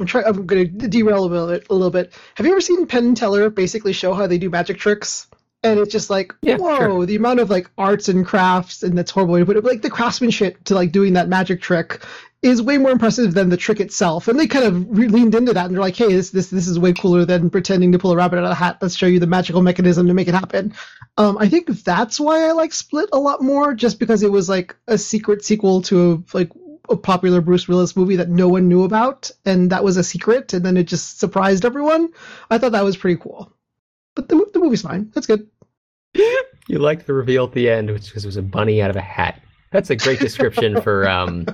[0.00, 0.26] I'm trying.
[0.26, 1.66] I'm to derail a little bit.
[1.70, 2.12] A little bit.
[2.34, 5.26] Have you ever seen Penn and Teller basically show how they do magic tricks?
[5.66, 7.06] And it's just like Yeah, whoa sure.
[7.06, 9.70] the amount of like arts and crafts and that's horrible way to put it but
[9.72, 12.02] like the craftsmanship to like doing that magic trick
[12.42, 14.28] is way more impressive than the trick itself.
[14.28, 16.68] And they kind of re- leaned into that and they're like hey this this this
[16.68, 18.78] is way cooler than pretending to pull a rabbit out of a hat.
[18.80, 20.74] Let's show you the magical mechanism to make it happen.
[21.16, 24.48] Um i think that's why i like split a lot more just because it was
[24.48, 26.50] like a secret sequel to a, like
[26.88, 30.52] a popular bruce willis movie that no one knew about and that was a secret
[30.52, 32.10] and then it just surprised everyone.
[32.50, 33.52] I thought that was pretty cool.
[34.14, 35.10] But the, the movie's fine.
[35.14, 35.48] That's good
[36.68, 39.00] You liked the reveal at the end, which was, was a bunny out of a
[39.00, 39.40] hat.
[39.70, 41.46] That's a great description for um.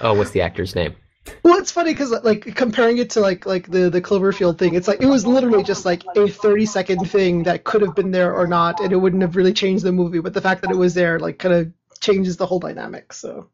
[0.00, 0.94] Oh, what's the actor's name?
[1.42, 4.86] Well, it's funny because like comparing it to like like the the Cloverfield thing, it's
[4.86, 8.32] like it was literally just like a thirty second thing that could have been there
[8.32, 10.20] or not, and it wouldn't have really changed the movie.
[10.20, 13.12] But the fact that it was there, like, kind of changes the whole dynamic.
[13.12, 13.48] So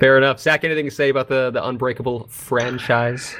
[0.00, 0.40] Fair enough.
[0.40, 3.34] Zach, anything to say about the the Unbreakable franchise?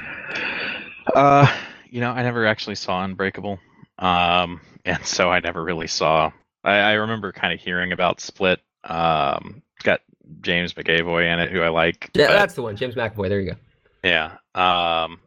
[1.15, 1.53] Uh,
[1.91, 3.59] you know, I never actually saw Unbreakable,
[3.99, 6.31] um, and so I never really saw.
[6.65, 8.61] I, I remember kind of hearing about Split.
[8.85, 10.01] Um, got
[10.41, 12.11] James McAvoy in it, who I like.
[12.15, 12.77] Yeah, but- that's the one.
[12.77, 13.29] James McAvoy.
[13.29, 13.57] There you go.
[14.05, 14.37] Yeah.
[14.55, 15.21] Um,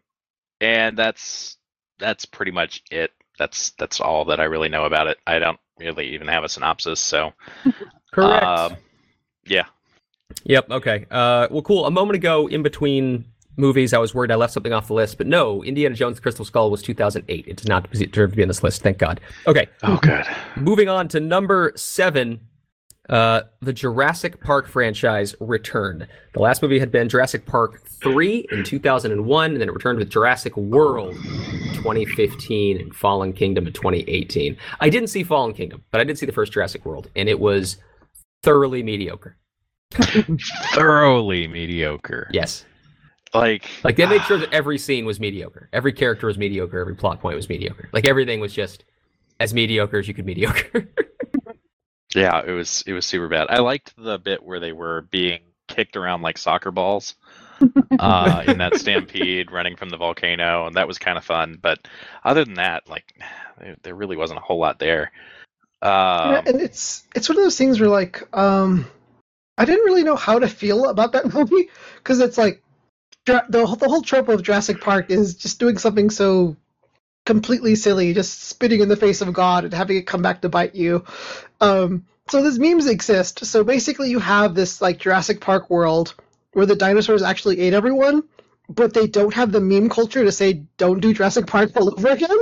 [0.62, 1.58] and that's
[2.00, 3.12] that's pretty much it.
[3.38, 5.18] That's that's all that I really know about it.
[5.28, 7.34] I don't really even have a synopsis, so
[8.14, 8.44] Correct.
[8.44, 8.76] um,
[9.46, 9.66] yeah.
[10.44, 10.72] Yep.
[10.72, 11.06] Okay.
[11.12, 11.86] Uh, well, cool.
[11.86, 13.26] A moment ago, in between
[13.58, 15.64] movies, I was worried I left something off the list, but no.
[15.64, 17.46] Indiana Jones: Crystal Skull was 2008.
[17.48, 18.82] It does not deserve to be on this list.
[18.82, 19.20] Thank God.
[19.48, 19.68] Okay.
[19.84, 20.26] Oh, good.
[20.56, 22.40] Moving on to number seven.
[23.08, 26.08] Uh, the Jurassic Park franchise returned.
[26.34, 30.10] The last movie had been Jurassic Park 3 in 2001, and then it returned with
[30.10, 31.14] Jurassic World
[31.76, 34.58] 2015 and Fallen Kingdom in 2018.
[34.80, 37.40] I didn't see Fallen Kingdom, but I did see the first Jurassic World, and it
[37.40, 37.78] was
[38.42, 39.38] thoroughly mediocre.
[40.74, 42.28] Thoroughly mediocre.
[42.32, 42.66] Yes.
[43.36, 45.70] Like Like they made sure that every scene was mediocre.
[45.74, 46.80] Every character was mediocre.
[46.80, 47.90] Every plot point was mediocre.
[47.94, 48.86] Like everything was just
[49.40, 50.88] as mediocre as you could mediocre.
[52.16, 53.48] Yeah, it was it was super bad.
[53.50, 57.16] I liked the bit where they were being kicked around like soccer balls
[58.00, 61.58] uh, in that stampede, running from the volcano, and that was kind of fun.
[61.62, 61.88] But
[62.24, 63.14] other than that, like
[63.60, 65.12] there, there really wasn't a whole lot there.
[66.26, 68.88] Yeah, Um, and it's it's one of those things where like um,
[69.58, 72.65] I didn't really know how to feel about that movie because it's like Dra-
[73.26, 76.56] the the whole trope of Jurassic Park is just doing something so
[77.26, 80.50] completely silly, just spitting in the face of God and having it come back to
[80.50, 81.04] bite you.
[81.60, 83.46] Um, so these memes exist.
[83.46, 86.14] So basically, you have this like Jurassic Park world
[86.54, 88.24] where the dinosaurs actually ate everyone,
[88.70, 92.10] but they don't have the meme culture to say don't do Jurassic Park all over
[92.10, 92.38] again.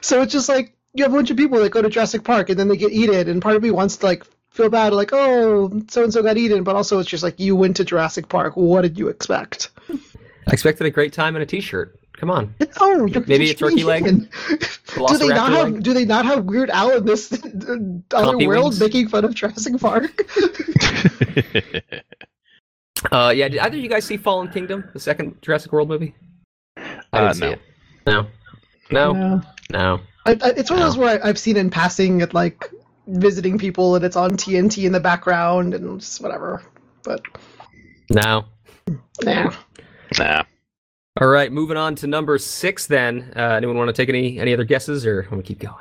[0.00, 2.50] So it's just like you have a bunch of people that go to Jurassic Park
[2.50, 5.10] and then they get eaten, and part of me wants to like feel bad, like
[5.12, 8.28] oh so and so got eaten, but also it's just like you went to Jurassic
[8.28, 8.56] Park.
[8.56, 9.70] What did you expect?
[10.48, 11.96] I expected a great time in a t-shirt.
[12.14, 12.54] Come on.
[12.80, 14.04] Oh, you're Maybe a turkey leg?
[14.04, 15.82] do they not have leg?
[15.82, 17.46] Do they not have Weird Al in this other
[18.10, 18.80] Compy world wings?
[18.80, 20.10] making fun of Jurassic Park?
[23.10, 23.48] Uh, yeah.
[23.48, 26.14] Did either of you guys see Fallen Kingdom, the second Jurassic World movie?
[26.76, 27.50] I didn't Uh, see no.
[27.50, 27.60] it.
[28.06, 28.26] No.
[28.90, 29.14] No.
[29.14, 29.40] Yeah.
[29.70, 30.00] No.
[30.26, 32.70] I, I, it's one of those where I, I've seen in passing at like
[33.06, 36.62] visiting people, and it's on TNT in the background, and just whatever.
[37.02, 37.22] But
[38.10, 38.44] No.
[39.22, 39.50] nah.
[40.18, 40.44] Nah.
[41.20, 41.50] All right.
[41.50, 42.86] Moving on to number six.
[42.86, 45.74] Then, uh, anyone want to take any any other guesses, or want to keep going?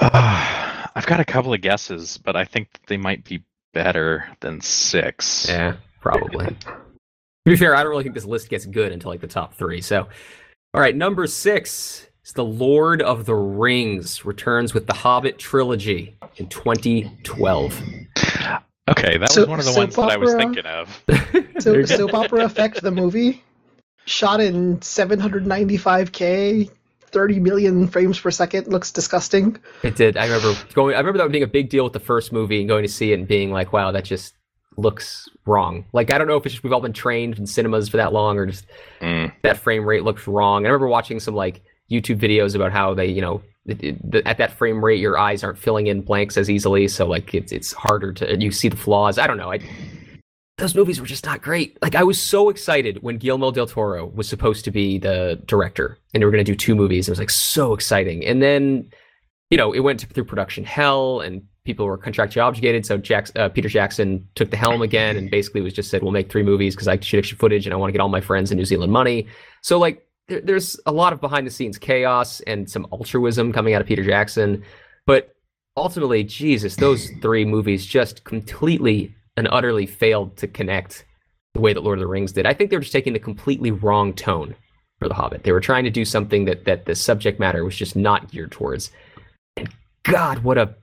[0.00, 4.60] Uh, I've got a couple of guesses, but I think they might be better than
[4.60, 5.46] six.
[5.48, 6.46] Yeah, probably.
[6.46, 6.56] to
[7.44, 9.80] be fair, I don't really think this list gets good until like the top three.
[9.80, 10.08] So,
[10.72, 16.16] all right, number six is The Lord of the Rings returns with the Hobbit trilogy
[16.36, 17.82] in 2012.
[18.88, 21.02] Okay, that So- was one of the ones soap that I was thinking of.
[21.60, 23.42] So you soap opera effect the movie,
[24.06, 26.70] shot in 795k,
[27.06, 28.66] 30 million frames per second.
[28.66, 29.56] Looks disgusting.
[29.82, 30.16] It did.
[30.16, 30.94] I remember going.
[30.94, 33.12] I remember that being a big deal with the first movie and going to see
[33.12, 34.34] it and being like, "Wow, that just
[34.76, 37.88] looks wrong." Like I don't know if it's just we've all been trained in cinemas
[37.88, 38.66] for that long, or just
[39.00, 39.32] Mm.
[39.42, 40.64] that frame rate looks wrong.
[40.66, 43.53] I remember watching some like YouTube videos about how they, you know, it, it, the,
[43.68, 47.52] at that frame rate, your eyes aren't filling in blanks as easily, so like it's
[47.52, 49.18] it's harder to you see the flaws.
[49.18, 49.52] I don't know.
[49.52, 49.60] I
[50.58, 51.76] those movies were just not great.
[51.82, 55.98] Like I was so excited when Guillermo del Toro was supposed to be the director,
[56.12, 57.08] and they were going to do two movies.
[57.08, 58.90] It was like so exciting, and then
[59.50, 62.84] you know it went through production hell, and people were contractually obligated.
[62.84, 66.12] So Jack, uh, Peter Jackson took the helm again, and basically was just said, "We'll
[66.12, 68.20] make three movies because I shoot extra footage, and I want to get all my
[68.20, 69.26] friends in New Zealand money."
[69.62, 73.74] So like there, there's a lot of behind the scenes chaos and some altruism coming
[73.74, 74.64] out of Peter Jackson,
[75.06, 75.34] but
[75.76, 81.04] ultimately, Jesus, those three movies just completely and utterly failed to connect
[81.54, 82.46] the way that Lord of the Rings did.
[82.46, 84.54] I think they were just taking the completely wrong tone
[84.98, 85.44] for The Hobbit.
[85.44, 88.52] They were trying to do something that that the subject matter was just not geared
[88.52, 88.90] towards.
[89.56, 89.68] And
[90.02, 90.74] God, what a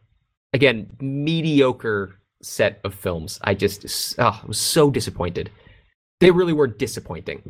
[0.53, 3.39] again mediocre set of films.
[3.43, 5.49] I just oh, I was so disappointed.
[6.19, 7.41] They really were disappointing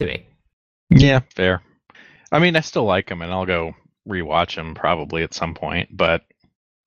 [0.00, 0.26] to me.
[0.94, 1.62] Yeah, fair.
[2.30, 3.74] I mean, I still like them, and I'll go
[4.08, 5.96] rewatch them probably at some point.
[5.96, 6.22] But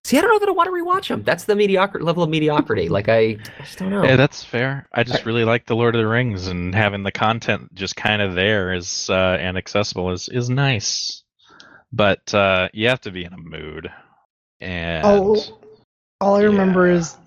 [0.03, 1.23] See, I don't know that I want to rewatch them.
[1.23, 2.89] That's the mediocre level of mediocrity.
[2.89, 4.03] Like I, I just don't know.
[4.03, 4.87] yeah, that's fair.
[4.93, 8.21] I just really like the Lord of the Rings, and having the content just kind
[8.21, 11.23] of there is uh, and accessible is is nice.
[11.91, 13.89] But uh, you have to be in a mood,
[14.59, 15.43] and Oh,
[16.21, 16.97] all I remember Yeah.
[16.97, 17.17] is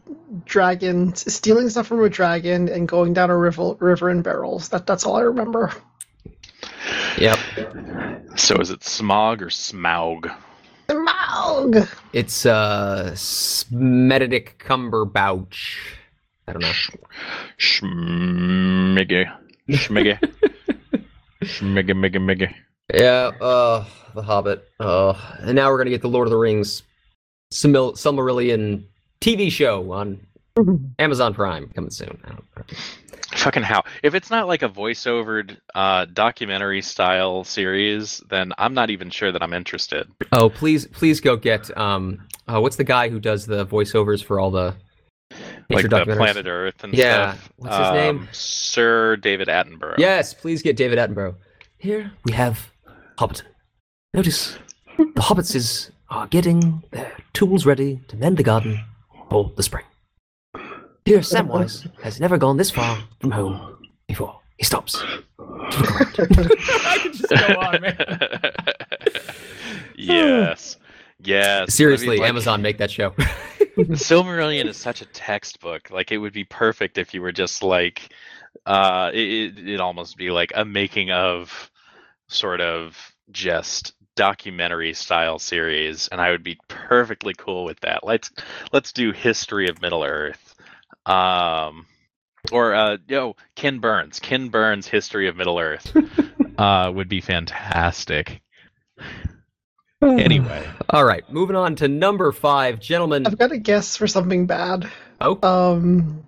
[0.44, 4.68] dragons stealing stuff from a dragon and going down a river river in barrels.
[4.68, 5.72] That that's all I remember.
[7.18, 7.38] Yep.
[8.36, 10.34] so is it Smog or Smaug?
[10.88, 11.88] Smaug!
[12.12, 15.76] It's uh Smedic Cumberbouch.
[16.46, 16.72] I don't know.
[17.58, 19.30] Schmiggy,
[19.68, 20.18] schmiggy,
[21.42, 22.54] schmiggy, miggy, miggy.
[22.94, 24.66] Yeah, uh The Hobbit.
[24.80, 26.82] Uh and now we're gonna get the Lord of the Rings
[27.52, 28.84] Simil- Silmarillion
[29.20, 30.20] TV show on
[30.98, 32.18] Amazon Prime coming soon.
[33.38, 33.84] Fucking how?
[34.02, 39.30] If it's not like a voiceovered uh, documentary style series, then I'm not even sure
[39.32, 40.08] that I'm interested.
[40.32, 44.40] Oh, please please go get um uh, what's the guy who does the voiceovers for
[44.40, 44.74] all the
[45.70, 46.04] Like the?
[46.16, 47.52] Planet Earth and Yeah, stuff.
[47.56, 48.18] what's his name?
[48.20, 49.98] Um, Sir David Attenborough.
[49.98, 51.34] Yes, please get David Attenborough.
[51.78, 52.72] Here we have
[53.18, 53.42] Hobbiton.
[54.14, 54.58] Notice
[54.96, 58.80] the hobbits is are getting their tools ready to mend the garden
[59.30, 59.84] for the spring.
[61.08, 64.38] Here, Samwise has never gone this far from home before.
[64.58, 64.92] He stops.
[64.92, 65.04] To
[65.38, 66.52] look around.
[66.84, 68.40] I could just go on, man.
[69.96, 70.76] yes.
[71.20, 71.74] Yes.
[71.74, 73.10] Seriously, I mean, like, Amazon make that show.
[73.78, 75.90] Silmarillion is such a textbook.
[75.90, 78.12] Like it would be perfect if you were just like,
[78.66, 81.70] uh, it, it- it'd almost be like a making of,
[82.28, 82.96] sort of
[83.30, 88.04] just documentary style series, and I would be perfectly cool with that.
[88.04, 88.30] Let's
[88.72, 90.47] let's do history of Middle Earth,
[91.08, 91.86] um,
[92.52, 95.96] or uh, yo, Ken Burns, Ken Burns' history of Middle Earth,
[96.58, 98.40] uh, would be fantastic.
[100.00, 103.26] Anyway, All right, moving on to number five, gentlemen.
[103.26, 104.88] I've got a guess for something bad.
[105.20, 106.24] Oh, Um,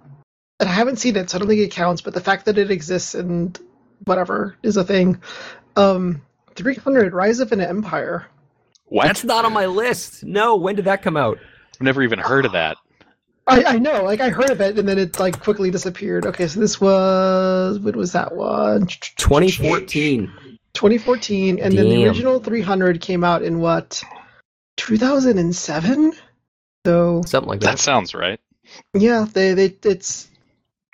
[0.59, 2.03] and I haven't seen it, so I don't think it counts.
[2.03, 3.57] But the fact that it exists and
[4.07, 5.23] whatever is a thing.
[5.77, 6.23] Um,
[6.57, 8.27] 300 Rise of an Empire.
[8.87, 9.07] what?
[9.07, 10.25] that's not on my list.
[10.25, 11.39] No, when did that come out?
[11.75, 12.77] I've never even heard of that.
[13.47, 16.27] I, I know, like I heard of it, and then it like quickly disappeared.
[16.27, 18.87] Okay, so this was when was that one?
[18.87, 20.33] 2014.
[20.75, 24.03] 2014, and then the original 300 came out in what?
[24.77, 26.13] 2007.
[26.87, 27.79] So Something like That that.
[27.79, 28.39] sounds right.
[28.95, 30.29] yeah, they they it's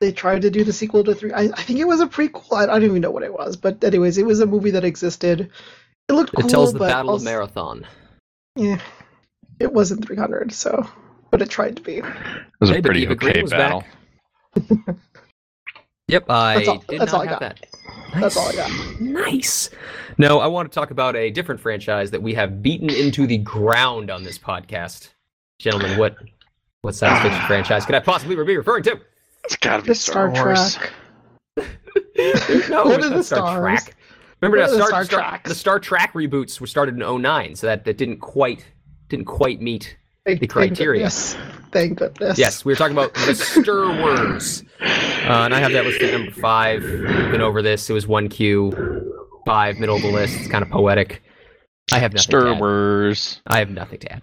[0.00, 1.32] they tried to do the sequel to three.
[1.32, 2.52] I, I think it was a prequel.
[2.52, 4.84] I, I don't even know what it was, but anyways, it was a movie that
[4.84, 5.50] existed.
[6.08, 7.86] It looked cool, It tells the but Battle also- of Marathon.
[8.56, 8.80] Yeah,
[9.60, 10.88] it wasn't 300, so
[11.38, 11.98] but it tried to be.
[11.98, 12.04] It
[12.60, 13.84] was Hey, a pretty Eva okay was battle.
[16.08, 17.40] Yep, I That's all- did not I have got.
[17.40, 17.66] that.
[18.14, 19.00] That's all I got.
[19.00, 19.70] Nice.
[20.18, 23.38] No, I want to talk about a different franchise that we have beaten into the
[23.38, 25.08] ground on this podcast.
[25.58, 26.16] Gentlemen, what
[26.82, 29.00] what science fiction franchise could I possibly be referring to?
[29.44, 30.76] It's gotta be The Star, Star, Wars.
[30.76, 30.92] Trek.
[32.70, 33.82] no, What are the Star stars?
[33.84, 33.96] Trek.
[34.40, 37.22] Remember What that are the Star, Star Star- the Star Trek reboots were started in
[37.22, 38.64] 09, so that, that didn't quite
[39.08, 39.96] didn't quite meet.
[40.26, 40.98] Thank- The thank criteria.
[41.04, 41.36] goodness.
[41.72, 42.38] Thank goodness.
[42.38, 44.62] Yes, we were talking about the Star Wars.
[44.80, 46.82] Uh, and I have that listed at number five.
[46.82, 47.88] We've been over this.
[47.88, 48.72] It was one Q,
[49.46, 50.36] five, middle of the list.
[50.38, 51.22] It's kind of poetic.
[51.92, 52.58] I have nothing to Star add.
[52.60, 53.40] Wars.
[53.46, 54.22] I have nothing to add.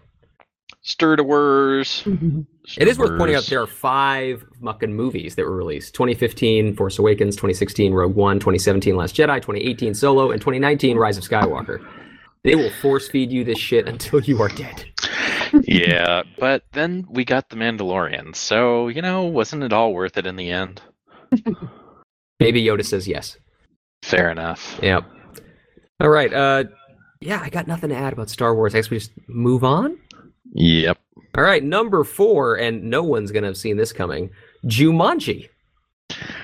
[0.81, 2.03] Star Wars.
[2.77, 6.97] It is worth pointing out there are five mucking movies that were released 2015 Force
[6.97, 11.85] Awakens, 2016 Rogue One, 2017 Last Jedi, 2018 Solo, and 2019 Rise of Skywalker.
[12.45, 14.85] They will force feed you this shit until you are dead.
[15.63, 20.25] Yeah, but then we got the Mandalorian, so you know, wasn't it all worth it
[20.25, 20.81] in the end?
[22.39, 23.37] Maybe Yoda says yes.
[24.03, 24.79] Fair enough.
[24.81, 25.05] Yep.
[26.01, 26.33] All right.
[26.33, 26.65] Uh,
[27.21, 28.75] yeah, I got nothing to add about Star Wars.
[28.75, 29.97] I guess we just move on.
[30.53, 30.97] Yep.
[31.35, 34.29] All right, number four, and no one's gonna have seen this coming.
[34.65, 35.49] Jumanji.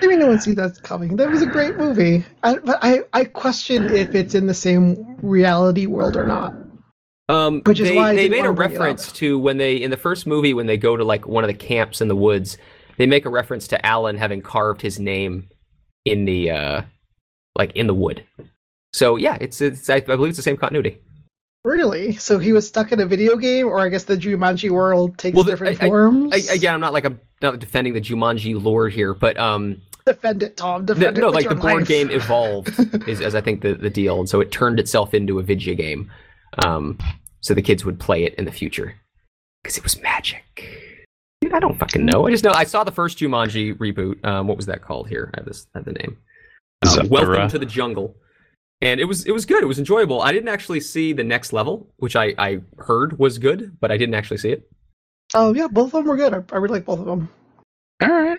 [0.00, 1.16] Maybe no one sees that coming.
[1.16, 2.24] That was a great movie.
[2.42, 6.54] I, but I, I question if it's in the same reality world or not.
[7.30, 8.80] Um, Which is they, why they made a wanna bring it up.
[8.80, 11.48] reference to when they in the first movie when they go to like one of
[11.48, 12.58] the camps in the woods.
[12.98, 15.48] They make a reference to Alan having carved his name
[16.04, 16.82] in the uh,
[17.56, 18.24] like in the wood.
[18.92, 20.98] So yeah, it's it's I, I believe it's the same continuity.
[21.64, 22.16] Really?
[22.16, 25.34] So he was stuck in a video game, or I guess the Jumanji world takes
[25.34, 26.48] Well, the- different I- I- forms?
[26.50, 30.42] I, again, I'm not like I'm not defending the Jumanji lore here, but um, defend
[30.42, 30.86] it, Tom.
[30.86, 31.88] The- Defend it no, like the board life.
[31.88, 32.74] game evolved
[33.08, 35.74] is, as I think the, the deal, and so it turned itself into a video
[35.74, 36.10] game,
[36.64, 36.98] um,
[37.40, 38.94] so the kids would play it in the future
[39.62, 41.06] because it was magic.
[41.40, 42.26] Dude, I don't fucking know.
[42.26, 44.22] I just know I saw the first Jumanji reboot.
[44.24, 45.08] Um, what was that called?
[45.08, 45.66] Here, I have this.
[45.74, 46.18] I have the name.
[46.84, 47.08] Zathura.
[47.08, 48.16] Welcome to the Jungle,
[48.82, 49.62] and it was it was good.
[49.62, 50.20] It was enjoyable.
[50.20, 53.96] I didn't actually see the next level, which I I heard was good, but I
[53.96, 54.70] didn't actually see it.
[55.34, 56.34] Oh yeah, both of them were good.
[56.34, 57.28] I, I really like both of them.
[58.02, 58.38] All right.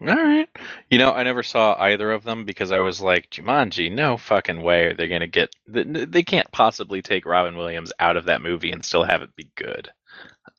[0.00, 0.48] All right.
[0.90, 4.60] You know, I never saw either of them because I was like, Jumanji, no fucking
[4.62, 5.54] way are they going to get.
[5.66, 9.48] They can't possibly take Robin Williams out of that movie and still have it be
[9.54, 9.88] good.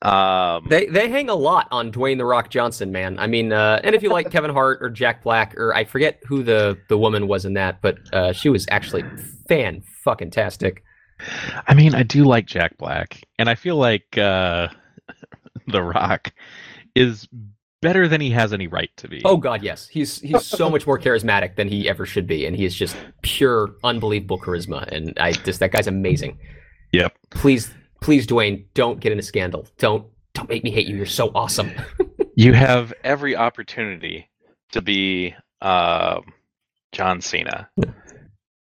[0.02, 3.18] Um, They they hang a lot on Dwayne the Rock Johnson, man.
[3.18, 6.20] I mean, uh, and if you like Kevin Hart or Jack Black or I forget
[6.26, 9.04] who the the woman was in that, but uh, she was actually
[9.48, 10.82] fan fucking tastic.
[11.66, 14.68] I mean, I do like Jack Black, and I feel like uh,
[15.66, 16.32] The Rock
[16.94, 17.28] is
[17.80, 19.22] better than he has any right to be.
[19.24, 22.56] Oh god, yes, he's he's so much more charismatic than he ever should be, and
[22.56, 24.86] he is just pure unbelievable charisma.
[24.88, 26.38] And I just that guy's amazing.
[26.92, 27.16] Yep.
[27.30, 29.66] Please, please, Dwayne, don't get in a scandal.
[29.78, 30.96] Don't don't make me hate you.
[30.96, 31.70] You're so awesome.
[32.38, 34.30] You have every opportunity
[34.70, 36.22] to be um,
[36.92, 37.68] John Cena.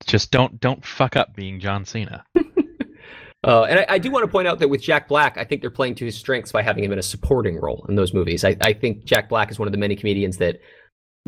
[0.06, 2.24] Just don't don't fuck up being John Cena.
[3.46, 5.62] Uh, and I, I do want to point out that with Jack Black, I think
[5.62, 8.44] they're playing to his strengths by having him in a supporting role in those movies.
[8.44, 10.60] I, I think Jack Black is one of the many comedians that,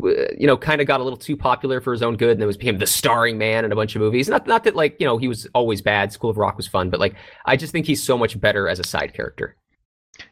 [0.02, 2.46] you know, kind of got a little too popular for his own good, and it
[2.46, 4.28] was him the starring man in a bunch of movies.
[4.28, 6.12] Not not that like you know he was always bad.
[6.12, 8.78] School of Rock was fun, but like I just think he's so much better as
[8.78, 9.56] a side character.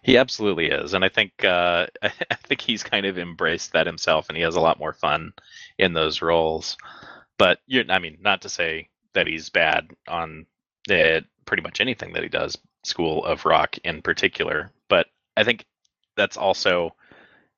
[0.03, 4.29] He absolutely is, and I think uh, I think he's kind of embraced that himself,
[4.29, 5.33] and he has a lot more fun
[5.79, 6.77] in those roles.
[7.39, 7.59] But
[7.91, 10.47] I mean, not to say that he's bad on
[10.89, 12.59] it, pretty much anything that he does.
[12.85, 15.07] School of Rock in particular, but
[15.37, 15.65] I think
[16.17, 16.95] that's also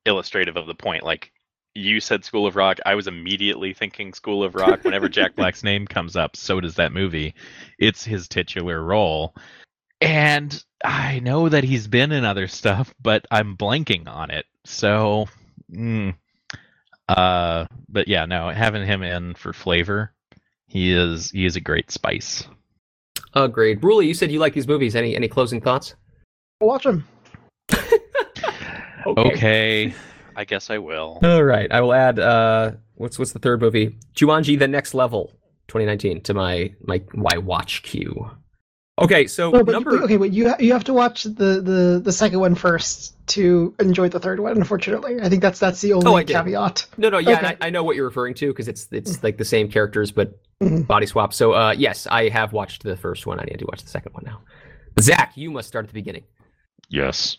[0.05, 1.03] illustrative of the point.
[1.03, 1.31] Like
[1.75, 4.83] you said, School of Rock, I was immediately thinking School of Rock.
[4.83, 7.35] Whenever Jack Black's name comes up, so does that movie.
[7.77, 9.35] It's his titular role.
[10.01, 14.45] And I know that he's been in other stuff, but I'm blanking on it.
[14.65, 15.27] So,
[15.71, 16.15] mm,
[17.07, 20.13] uh, but yeah, no, having him in for flavor,
[20.67, 22.47] he is he is a great spice.
[23.33, 23.79] Agreed.
[23.81, 24.95] Bruley, you said you like these movies.
[24.95, 25.95] Any any closing thoughts?
[26.61, 27.07] Watch them.
[29.17, 29.93] Okay,
[30.35, 31.19] I guess I will.
[31.23, 31.71] All right.
[31.71, 33.97] I will add uh what's what's the third movie?
[34.13, 35.33] Jumanji the next level
[35.67, 38.29] 2019 to my my my watch queue.
[38.99, 42.11] Okay, so No, but, number okay, but you you have to watch the, the the
[42.11, 44.57] second one first to enjoy the third one.
[44.57, 46.33] Unfortunately, I think that's that's the Oh, I only did.
[46.35, 46.85] caveat.
[46.97, 47.57] No, no, yeah, Okay.
[47.61, 50.39] I, I know what you're referring to because it's it's like the same characters but
[50.61, 50.85] Mhm.
[50.87, 51.33] body swap.
[51.33, 53.39] So uh yes, I have watched the first one.
[53.39, 54.41] I need to watch the second one now.
[54.99, 56.23] Zach, you must start at the beginning.
[56.89, 57.37] Yes.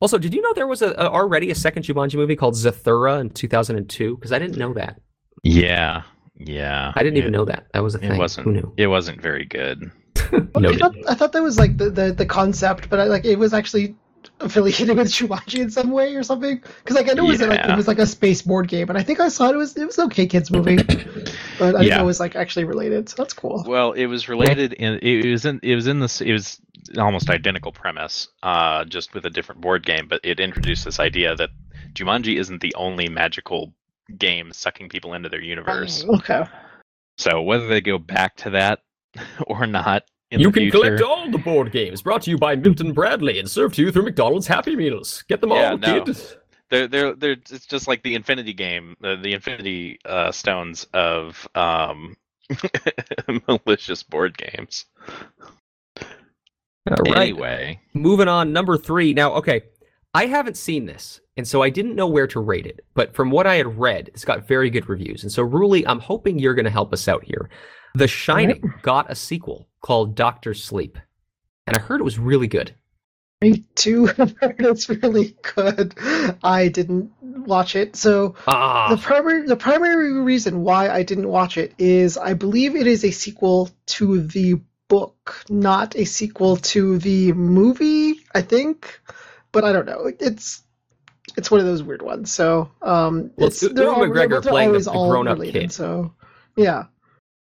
[0.00, 3.20] Also, did you know there was a, a already a second Jumanji movie called Zathura
[3.20, 4.16] in 2002?
[4.16, 5.00] Because I didn't know that.
[5.44, 6.02] Yeah.
[6.34, 6.92] Yeah.
[6.96, 7.68] I didn't even know that.
[7.72, 8.08] That was a thing.
[8.08, 8.18] It thing.
[8.18, 8.44] wasn't.
[8.46, 8.74] Who knew?
[8.76, 9.90] It wasn't very good.
[10.34, 13.36] I thought, I thought that was like the, the, the concept, but I, like it
[13.38, 13.96] was actually
[14.40, 16.56] affiliated with Jumanji in some way or something.
[16.58, 18.98] Because like I know it was like it was like a space board game, and
[18.98, 20.76] I think I saw it, it was it was an okay kids movie,
[21.58, 21.96] but I didn't Yeah.
[21.98, 23.08] know it was like actually related.
[23.08, 23.64] So that's cool.
[23.66, 26.60] Well, it was related in it was in it was in this it was
[26.98, 31.34] almost identical premise, uh, just with a different board game, but it introduced this idea
[31.36, 31.50] that
[31.94, 33.72] Jumanji isn't the only magical
[34.18, 36.04] game sucking people into their universe.
[36.08, 36.44] Okay.
[37.18, 38.80] So whether they go back to that
[39.46, 42.38] or not in you the can future, collect all the board games brought to you
[42.38, 45.22] by Milton Bradley and served to you through McDonald's Happy Meals.
[45.28, 46.04] Get them Yeah, all, no.
[46.04, 46.16] kid.
[46.70, 51.46] they're they're they're it's just like the Infinity game, uh, the Infinity uh, Stones of
[51.54, 52.16] um,
[53.48, 54.86] malicious board games.
[56.90, 57.16] All right.
[57.16, 59.12] Anyway, Moving on, number three.
[59.14, 59.62] Now, okay,
[60.14, 62.84] I haven't seen this, and so I didn't know where to rate it.
[62.94, 65.22] But from what I had read, it's got very good reviews.
[65.22, 67.48] And so, Ruli, I'm hoping you're going to help us out here.
[67.94, 70.98] The Shining got a sequel called Doctor Sleep,
[71.66, 72.74] and I heard it was really good.
[73.42, 74.08] Me too.
[74.18, 75.94] I've heard it's really good.
[76.42, 81.58] I didn't watch it, so the Ah, primary the primary reason why I didn't watch
[81.58, 86.98] it is I believe it is a sequel to the book, not a sequel to
[86.98, 88.20] the movie.
[88.34, 89.00] I think,
[89.50, 90.10] but I don't know.
[90.20, 90.62] It's
[91.36, 92.32] it's one of those weird ones.
[92.32, 95.72] So um, Well, it's it's Ewan all- McGregor they're playing the- the grown-up related, kid.
[95.72, 96.14] So
[96.56, 96.84] yeah,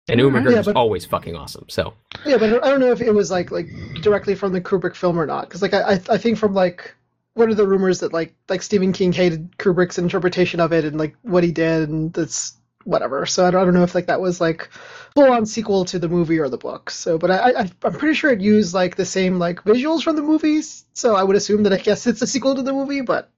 [0.08, 1.66] and Ewan yeah, McGregor's but- always fucking awesome.
[1.68, 1.94] So,
[2.26, 3.68] yeah, but I don't know if it was like like
[4.02, 5.48] directly from the Kubrick film or not.
[5.48, 6.94] Because like I I think from like
[7.34, 10.98] what are the rumors that like like Stephen King hated Kubrick's interpretation of it and
[10.98, 13.24] like what he did and that's whatever.
[13.24, 14.68] So I don't, I don't know if like that was like
[15.14, 16.90] full on sequel to the movie or the book.
[16.90, 20.16] So but I, I I'm pretty sure it used like the same like visuals from
[20.16, 20.84] the movies.
[20.92, 23.30] So I would assume that I guess it's a sequel to the movie, but.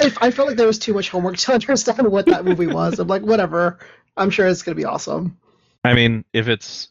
[0.00, 3.00] I, I felt like there was too much homework to understand what that movie was.
[3.00, 3.80] I'm like, whatever.
[4.16, 5.36] I'm sure it's gonna be awesome.
[5.84, 6.88] I mean, if it's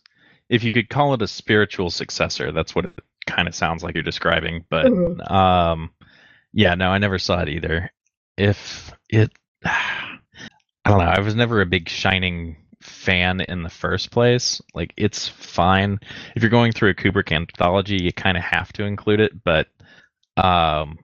[0.50, 2.94] if you could call it a spiritual successor, that's what it
[3.26, 4.64] kind of sounds like you're describing.
[4.70, 5.30] But Mhm.
[5.30, 5.92] um,
[6.54, 7.92] yeah, no, I never saw it either.
[8.38, 9.32] If it,
[9.66, 10.20] I
[10.86, 11.06] don't know.
[11.06, 14.62] I was never a big Shining fan in the first place.
[14.74, 16.00] Like, it's fine
[16.36, 19.44] if you're going through a Kubrick anthology, you kind of have to include it.
[19.44, 19.68] But
[20.38, 20.98] um,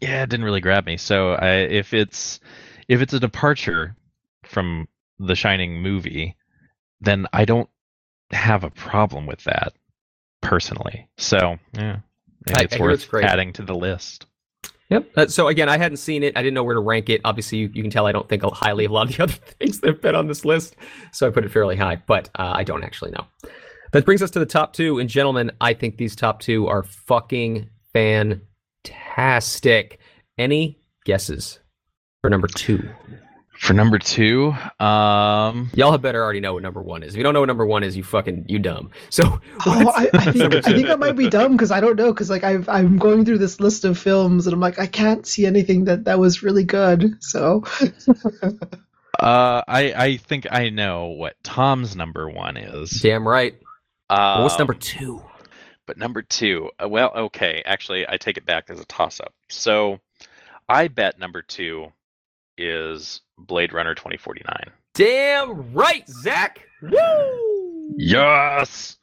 [0.00, 0.96] yeah, it didn't really grab me.
[0.96, 2.40] So I, if it's
[2.88, 3.94] if it's a departure
[4.44, 4.88] from
[5.20, 6.36] the Shining movie,
[7.02, 7.68] then I don't
[8.30, 9.74] have a problem with that
[10.40, 11.08] personally.
[11.18, 11.98] So yeah,
[12.46, 13.24] maybe I- it's I worth it's great.
[13.24, 14.26] adding to the list.
[14.90, 15.10] Yep.
[15.16, 16.36] Uh, so again, I hadn't seen it.
[16.36, 17.22] I didn't know where to rank it.
[17.24, 19.32] Obviously, you, you can tell I don't think highly of a lot of the other
[19.32, 20.76] things that have been on this list,
[21.12, 22.02] so I put it fairly high.
[22.06, 23.26] But uh, I don't actually know.
[23.92, 26.82] That brings us to the top two, and gentlemen, I think these top two are
[26.82, 29.98] fucking fantastic.
[30.38, 31.60] Any guesses
[32.20, 32.88] for number two?
[33.62, 37.14] For number two, um, Y'all had better already know what number one is.
[37.14, 38.90] If you don't know what number one is, you fucking you dumb.
[39.08, 42.12] So Oh, I, I think I think I might be dumb because I don't know
[42.12, 45.24] because like I've I'm going through this list of films and I'm like I can't
[45.24, 47.22] see anything that that was really good.
[47.22, 47.62] So
[49.20, 52.90] uh, I I think I know what Tom's number one is.
[53.00, 53.54] damn right.
[54.10, 55.22] Well, what's Um, number two?
[55.86, 59.34] But number two, uh, well, okay, actually, I take it back as a toss up.
[59.50, 60.00] So
[60.68, 61.92] I bet number two
[62.62, 64.70] is Blade Runner 2049.
[64.94, 66.60] Damn right, Zach.
[66.82, 67.94] Woo!
[67.96, 68.96] Yes!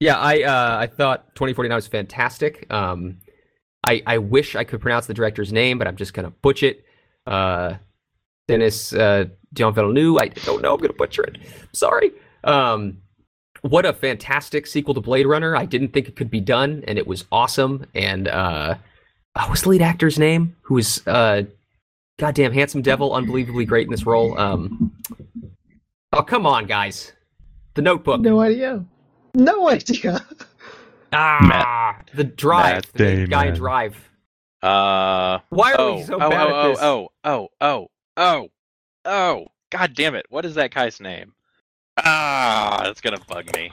[0.00, 2.66] Yeah, I uh, I thought 2049 was fantastic.
[2.72, 3.18] Um,
[3.86, 6.84] I I wish I could pronounce the director's name, but I'm just gonna butcher it.
[7.26, 7.74] Uh,
[8.48, 10.18] Denis uh, Dion Villeneuve.
[10.18, 10.74] I don't know.
[10.74, 11.38] I'm gonna butcher it.
[11.72, 12.10] Sorry.
[12.42, 12.98] Um,
[13.62, 15.54] what a fantastic sequel to Blade Runner.
[15.54, 17.86] I didn't think it could be done, and it was awesome.
[17.94, 18.74] And uh,
[19.34, 20.56] what was the lead actor's name?
[20.62, 21.44] Who was uh,
[22.18, 24.38] goddamn handsome devil, unbelievably great in this role.
[24.38, 24.92] Um,
[26.12, 27.12] oh come on, guys.
[27.74, 28.20] The Notebook.
[28.20, 28.84] no idea,
[29.34, 30.24] no idea.
[31.14, 32.74] Ah, the drive.
[32.74, 33.96] Matt the main guy in drive.
[34.62, 36.78] Uh, Why are oh, we so oh, bad oh, at this?
[36.80, 38.48] oh, oh, oh, oh, oh,
[39.04, 40.24] oh, god damn it.
[40.30, 41.34] What is that guy's name?
[41.98, 43.72] Ah, that's gonna bug me.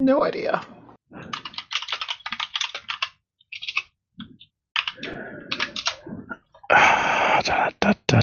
[0.00, 0.66] No idea.
[6.72, 7.70] Da,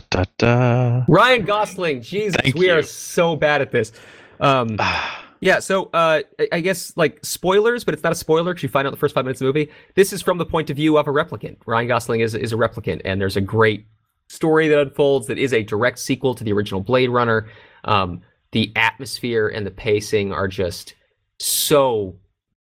[0.10, 1.06] da, da.
[1.08, 2.02] Ryan Gosling.
[2.02, 3.91] Jesus, Thank we are so bad at this.
[4.39, 8.54] Um, Ah, yeah, so uh, I- I guess like spoilers, but it's not a spoiler
[8.54, 9.72] because you find out the first five minutes of the movie.
[9.95, 11.58] This is from the point of view of a replicant.
[11.66, 13.86] Ryan Gosling is is a replicant, and there's a great
[14.28, 17.47] story that unfolds that is a direct sequel to the original Blade Runner.
[17.84, 18.22] Um,
[18.52, 20.95] the atmosphere and the pacing are just
[21.39, 22.16] so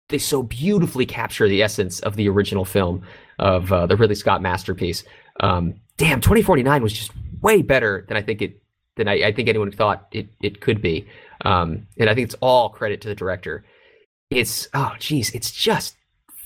[0.09, 3.03] they so beautifully capture the essence of the original film
[3.39, 5.03] of uh, the Ridley Scott masterpiece.
[5.41, 8.62] Um, damn, 2049 was just way better than I think it
[8.97, 11.07] than I, I think anyone thought it it could be.
[11.45, 13.64] Um, and I think it's all credit to the director.
[14.30, 15.97] It's oh geez, it's just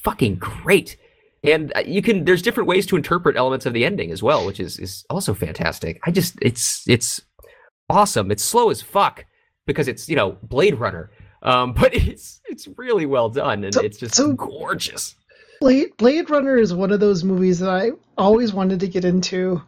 [0.02, 0.96] fucking great.
[1.42, 4.44] And uh, you can there's different ways to interpret elements of the ending as well,
[4.44, 6.00] which is is also fantastic.
[6.04, 7.20] I just it's it's
[7.88, 8.30] awesome.
[8.30, 9.24] It's slow as fuck
[9.66, 11.10] because it's you know Blade Runner,
[11.42, 15.14] um, but it's it's really well done and So- it's just so- gorgeous.
[15.60, 19.62] Blade Blade Runner is one of those movies that I always wanted to get into,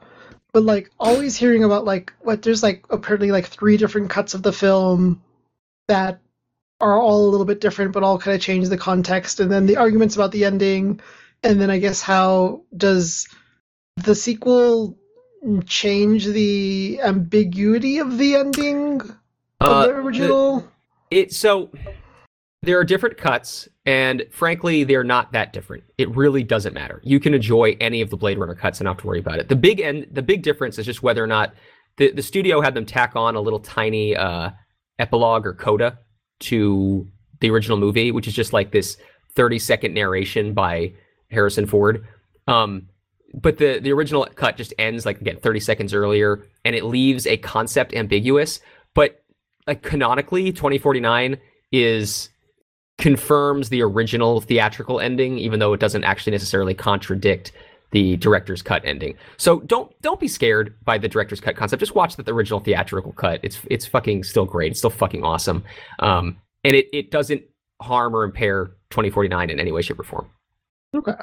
[0.52, 4.42] but like always hearing about like what there's like apparently like three different cuts of
[4.42, 5.22] the film
[5.88, 6.20] that
[6.80, 9.66] are all a little bit different, but all kind of change the context, and then
[9.66, 11.00] the arguments about the ending,
[11.42, 13.28] and then I guess how does
[13.96, 14.98] the sequel
[15.66, 19.12] change the ambiguity of the ending of
[19.60, 20.68] Uh, the original?
[21.10, 21.70] It so
[22.62, 25.82] there are different cuts, and frankly, they're not that different.
[25.98, 27.00] It really doesn't matter.
[27.04, 29.48] You can enjoy any of the Blade Runner cuts and not to worry about it.
[29.48, 31.54] The big end, the big difference is just whether or not
[31.96, 34.50] the the studio had them tack on a little tiny uh,
[34.98, 35.98] epilogue or coda
[36.40, 37.08] to
[37.40, 38.96] the original movie, which is just like this
[39.34, 40.94] thirty second narration by
[41.30, 42.06] Harrison Ford.
[42.46, 42.88] Um,
[43.34, 47.26] but the the original cut just ends like again 30 seconds earlier, and it leaves
[47.26, 48.60] a concept ambiguous.
[48.94, 49.22] But
[49.66, 51.38] like canonically 2049
[51.72, 52.28] is
[53.02, 57.50] confirms the original theatrical ending even though it doesn't actually necessarily contradict
[57.90, 59.16] the director's cut ending.
[59.38, 61.80] So don't don't be scared by the director's cut concept.
[61.80, 63.40] Just watch the, the original theatrical cut.
[63.42, 64.70] It's it's fucking still great.
[64.70, 65.64] It's still fucking awesome.
[65.98, 67.42] Um and it it doesn't
[67.80, 70.30] harm or impair 2049 in any way shape or form.
[70.94, 71.14] Okay.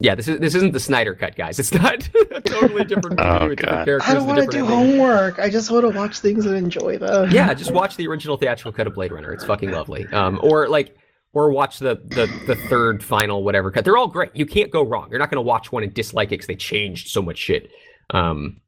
[0.00, 3.30] Yeah this is this isn't the snyder cut guys it's not a totally different movie
[3.30, 3.84] Oh, with different God.
[3.84, 4.68] characters I don't want to do endings.
[4.98, 5.38] homework.
[5.38, 7.30] I just want to watch things and enjoy them.
[7.30, 9.32] yeah, just watch the original theatrical cut of Blade Runner.
[9.32, 10.06] It's fucking lovely.
[10.12, 10.96] Um, or like,
[11.32, 13.84] or watch the the the third final whatever cut.
[13.84, 14.30] They're all great.
[14.34, 15.08] You can't go wrong.
[15.10, 17.70] You're not gonna watch one and dislike it because they changed so much shit.
[18.10, 18.60] Um,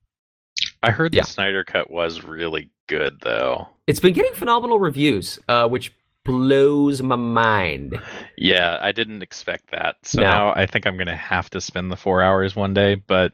[0.83, 1.22] I heard Yeah.
[1.22, 3.68] the Snyder cut was really good though.
[3.89, 5.93] it's been getting phenomenal reviews, uh, which
[6.27, 7.99] blows my mind.
[8.37, 9.97] Yeah, I didn't expect that.
[10.03, 10.27] So No.
[10.29, 13.33] now I think I'm gonna have to spend the four hours one day, but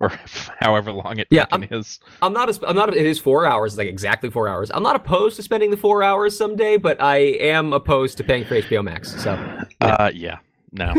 [0.00, 0.08] or
[0.60, 2.00] however long it Yeah, fucking is.
[2.20, 2.48] I'm not.
[2.48, 2.94] As, I'm not.
[2.94, 4.70] It is four hours, like exactly four hours.
[4.74, 8.44] I'm not opposed to spending the four hours someday, but I am opposed to paying
[8.44, 9.14] for HBO Max.
[9.22, 9.38] So,
[9.80, 10.38] Uh, yeah,
[10.72, 10.92] no.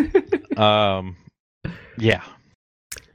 [0.57, 1.17] um,
[1.97, 2.23] yeah.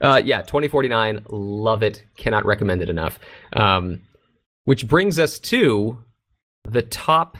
[0.01, 2.03] uh, yeah, 2049, love it.
[2.17, 3.17] Cannot recommend it enough.
[3.53, 4.01] Um,
[4.65, 5.97] which brings us to
[6.65, 7.37] the top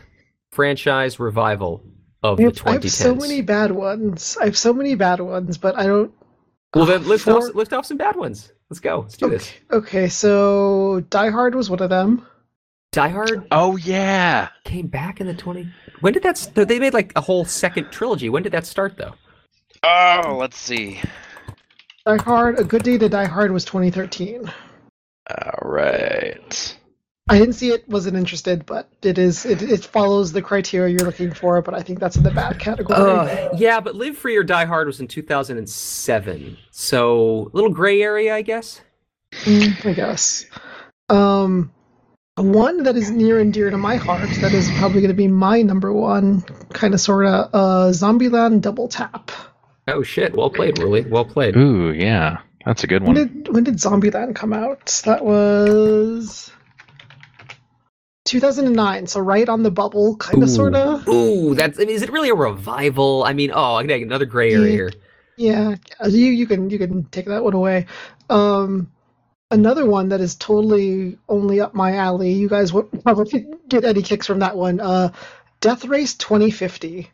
[0.52, 1.84] franchise revival
[2.24, 4.38] of I the have, I have so many bad ones.
[4.42, 6.12] I have so many bad ones, but I don't.
[6.76, 8.52] well, then lift Four- off, lift off some bad ones.
[8.70, 9.00] Let's go.
[9.00, 9.52] Let's do this.
[9.72, 12.26] Okay, so Die Hard was one of them.
[12.92, 14.50] Die Hard Oh yeah.
[14.64, 15.72] came back in the 20.
[16.02, 16.38] When did that?
[16.38, 18.30] St- they made like a whole second trilogy.
[18.30, 19.14] When did that start, though?
[19.84, 21.00] Oh, let's see.
[22.06, 24.52] Die Hard, A Good Day to Die Hard was 2013.
[25.30, 26.79] All right.
[27.30, 31.06] I didn't see it, wasn't interested, but it is it, it follows the criteria you're
[31.06, 33.00] looking for, but I think that's in the bad category.
[33.00, 38.02] Uh, yeah, but Live Free or Die Hard was in 2007, so a little gray
[38.02, 38.82] area, I guess.
[39.44, 40.46] Mm, I guess.
[41.10, 41.72] Um,
[42.36, 45.28] one that is near and dear to my heart, that is probably going to be
[45.28, 46.42] my number one,
[46.74, 49.32] kind of sort of, uh, Zombieland Double Tap.
[49.88, 50.36] Oh shit!
[50.36, 51.08] Well played, Ruli.
[51.10, 51.56] Well played.
[51.58, 52.38] Ooh, yeah.
[52.66, 53.28] That's a good When one.
[53.44, 55.02] did when did Zombieland come out?
[55.06, 56.52] That was
[58.30, 59.08] 2009.
[59.08, 61.08] So right on the bubble, kind of, sort of.
[61.08, 61.80] Ooh, that's.
[61.80, 63.24] I mean, is it really a revival?
[63.24, 64.72] I mean, oh, I got another gray area Yeah.
[64.72, 64.92] here.
[65.38, 65.76] Yeah,
[66.08, 67.86] you you can you can take that one away.
[68.30, 68.92] Um,
[69.50, 72.34] another one that is totally only up my alley.
[72.34, 74.82] You guys won't probably get any kicks from that one.
[74.82, 75.12] Uh,
[75.62, 77.10] Death Race 2050,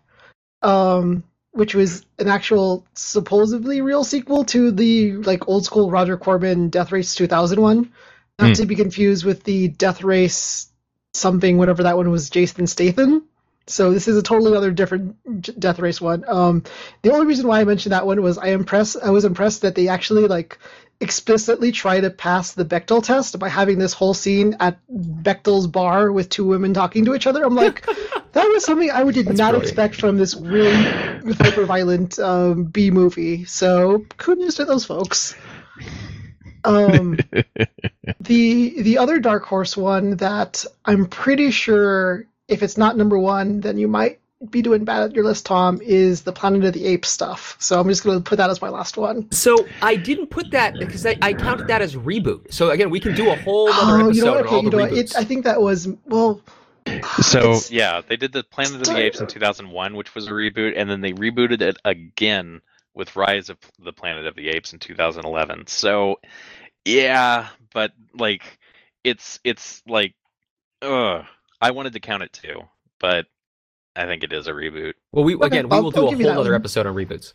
[0.63, 6.69] um, which was an actual supposedly real sequel to the like old school Roger Corman
[6.69, 7.91] Death Race 2001,
[8.39, 8.53] not Hmm.
[8.53, 10.67] to be confused with the Death Race
[11.15, 13.23] something whatever that one was Jason Statham.
[13.67, 16.23] So this is a totally other different Death Race one.
[16.27, 16.63] Um,
[17.01, 18.97] the only reason why I mentioned that one was I impressed.
[19.01, 20.59] I was impressed that they actually like
[21.01, 26.11] explicitly try to pass the Bechdel test by having this whole scene at Bechdel's bar
[26.11, 27.43] with two women talking to each other.
[27.43, 27.85] I'm like,
[28.33, 29.63] that was something I would did That's not brilliant.
[29.69, 33.45] expect from this really hyper violent um, B movie.
[33.45, 35.35] So kudos to those folks.
[36.65, 37.19] Um,
[38.19, 43.61] the the other dark horse one that I'm pretty sure if it's not number one,
[43.61, 46.85] then you might be doing bad at your list, Tom, is the Planet of the
[46.85, 47.55] Apes stuff.
[47.59, 49.31] So I'm just gonna put that as my last one.
[49.31, 52.53] So I didn't put that because I, I counted that as reboot.
[52.53, 54.45] So again, we can do a whole other Oh, episode you know what?
[54.45, 54.93] Okay, you know what?
[54.93, 56.41] It, I think that was well.
[57.21, 60.73] So yeah, they did the Planet of the Apes in 2001, which was a reboot,
[60.75, 62.61] and then they rebooted it again
[62.95, 65.67] with Rise of the Planet of the Apes in 2011.
[65.67, 66.19] So
[66.85, 68.41] yeah, but like
[69.03, 70.13] it's it's like,
[70.81, 71.25] ugh.
[71.61, 72.61] I wanted to count it too,
[72.99, 73.25] but
[73.95, 74.93] I think it is a reboot.
[75.13, 76.59] well, we Okay, again we I'll- will do I'll a whole other one.
[76.61, 77.33] episode on reboots.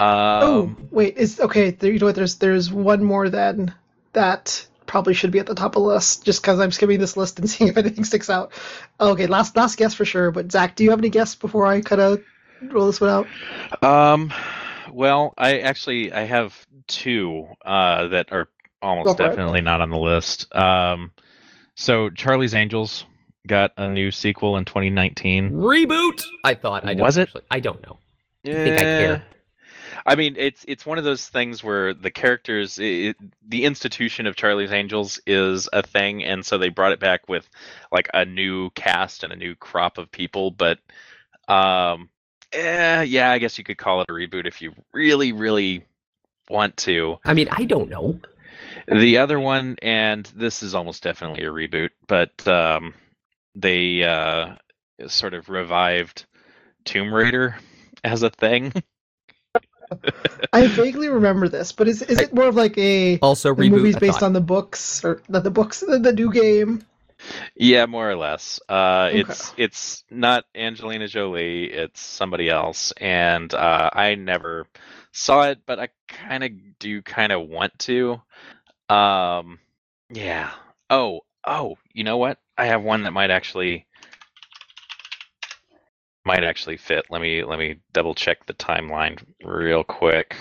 [0.00, 1.70] oh Um, wait, is okay.
[1.70, 2.14] There, you know what?
[2.14, 3.74] There's there's one more then
[4.12, 7.16] that probably should be at the top of the list, just because I'm skimming this
[7.16, 8.52] list and seeing if anything sticks out.
[9.00, 10.30] Okay, last last guess for sure.
[10.30, 12.22] But Zach, do you have any guess before I kind of
[12.70, 13.82] roll this one out?
[13.82, 14.32] Um,
[14.94, 16.54] well, I actually I have
[16.86, 18.48] two uh, that are
[18.80, 20.54] almost Go definitely not on the list.
[20.54, 21.10] Um,
[21.74, 23.04] so Charlie's Angels
[23.46, 25.50] got a new sequel in 2019.
[25.50, 26.22] Reboot.
[26.44, 26.84] I thought.
[26.86, 27.22] I don't Was it?
[27.22, 27.98] actually- I don't know.
[28.46, 29.24] i think I care.
[30.06, 33.16] I mean, it's it's one of those things where the characters, it,
[33.46, 37.48] the institution of Charlie's Angels is a thing, and so they brought it back with
[37.90, 40.50] like a new cast and a new crop of people.
[40.50, 40.78] But,
[41.48, 42.10] um,
[42.54, 45.84] eh, yeah, I guess you could call it a reboot if you really, really
[46.48, 47.18] want to.
[47.24, 48.20] I mean, I don't know.
[48.88, 52.94] The other one, and this is almost definitely a reboot, but um,
[53.54, 54.56] they uh,
[55.06, 56.26] sort of revived
[56.84, 57.56] Tomb Raider
[58.04, 58.72] as a thing.
[60.52, 63.70] I vaguely remember this, but is is it more of like a Also, the reboot.
[63.70, 66.84] movies based on the books or not the books, the, the new game?
[67.54, 68.60] Yeah, more or less.
[68.68, 69.20] Uh, Okay.
[69.20, 71.70] It's it's not Angelina Jolie.
[71.72, 74.66] It's somebody else, and uh, I never
[75.12, 78.20] saw it, but I kind of do kind of want to.
[78.88, 79.58] Um,
[80.10, 80.50] yeah.
[80.90, 81.76] Oh, oh.
[81.92, 82.38] You know what?
[82.56, 83.86] I have one that might actually
[86.24, 87.06] might actually fit.
[87.10, 90.36] Let me let me double check the timeline real quick.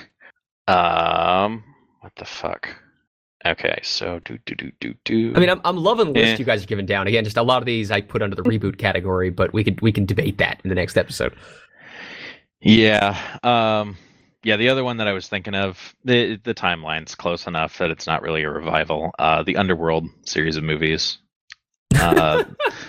[0.67, 1.63] Um,
[1.99, 2.69] what the fuck?
[3.45, 5.33] Okay, so do do do do do.
[5.35, 6.37] I mean, I'm, I'm loving the list Eh.
[6.37, 7.07] you guys are giving down.
[7.07, 9.81] Again, just a lot of these I put under the reboot category, but we could
[9.81, 11.35] we can debate that in the next episode.
[12.61, 13.17] Yeah.
[13.43, 13.97] Um
[14.43, 17.91] yeah, the other one that I was thinking of, the the timeline's close enough that
[17.91, 19.11] it's not really a revival.
[19.17, 21.17] Uh, the Underworld series of movies.
[21.97, 22.43] Uh,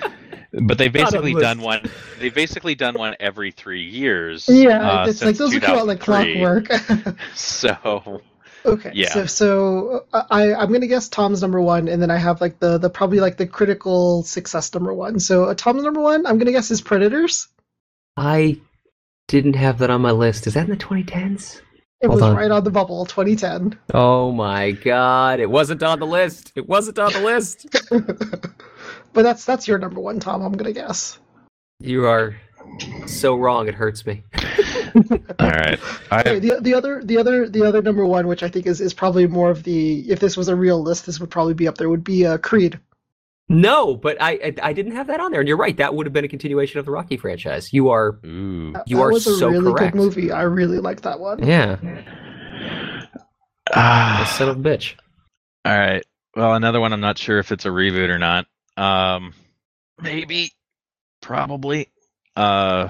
[0.62, 1.88] but they've basically done one.
[2.18, 4.48] They've basically done one every three years.
[4.48, 6.68] Yeah, uh, it's like those are come out like clockwork.
[7.34, 8.20] So
[8.64, 9.08] okay, Yeah.
[9.08, 12.58] so so uh, I I'm gonna guess Tom's number one, and then I have like
[12.60, 15.20] the the probably like the critical success number one.
[15.20, 17.48] So uh, Tom's number one, I'm gonna guess is Predators.
[18.16, 18.60] I
[19.28, 20.46] didn't have that on my list.
[20.46, 21.60] Is that in the 2010s?
[22.00, 22.36] It Hold was on.
[22.36, 23.78] right on the bubble, 2010.
[23.94, 26.52] Oh my god, it wasn't on the list.
[26.54, 27.66] It wasn't on the list.
[27.90, 30.42] but that's that's your number one, Tom.
[30.42, 31.18] I'm gonna guess.
[31.80, 32.36] You are
[33.06, 33.68] so wrong.
[33.68, 34.22] It hurts me.
[35.38, 35.78] all right,
[36.12, 38.94] Okay, the the other the other the other number one, which I think is, is
[38.94, 41.76] probably more of the if this was a real list, this would probably be up
[41.78, 41.88] there.
[41.88, 42.78] Would be uh, Creed.
[43.48, 45.76] No, but I, I I didn't have that on there, and you're right.
[45.76, 47.72] That would have been a continuation of the Rocky franchise.
[47.74, 48.72] You are, ooh.
[48.72, 49.92] That- You that are was a so really correct.
[49.92, 50.32] good movie.
[50.32, 51.46] I really liked that one.
[51.46, 54.94] yeah, a Ah, son of a bitch.
[55.64, 56.02] all right.
[56.36, 56.92] Well, another one.
[56.92, 58.46] I'm not sure if it's a reboot or not.
[58.76, 59.34] Um,
[60.00, 60.50] maybe,
[61.20, 61.88] probably.
[62.36, 62.88] Uh,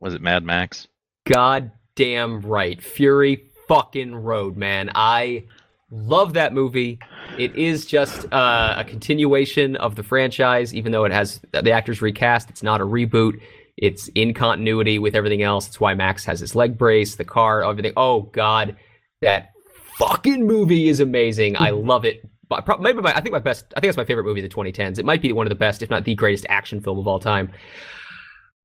[0.00, 0.88] was it Mad Max?
[1.26, 2.80] God damn right.
[2.82, 4.90] Fury fucking Road, man.
[4.94, 5.44] I
[5.90, 6.98] love that movie.
[7.38, 12.02] It is just uh, a continuation of the franchise, even though it has the actors
[12.02, 12.50] recast.
[12.50, 13.40] It's not a reboot.
[13.76, 15.66] It's in continuity with everything else.
[15.66, 17.92] It's why Max has his leg brace, the car, everything.
[17.96, 18.76] Oh God,
[19.20, 19.50] that
[19.98, 21.56] fucking movie is amazing.
[21.58, 22.28] I love it.
[22.48, 23.66] But prob- maybe my, I think my best.
[23.76, 24.98] I think it's my favorite movie of the 2010s.
[24.98, 27.18] It might be one of the best, if not the greatest action film of all
[27.18, 27.50] time.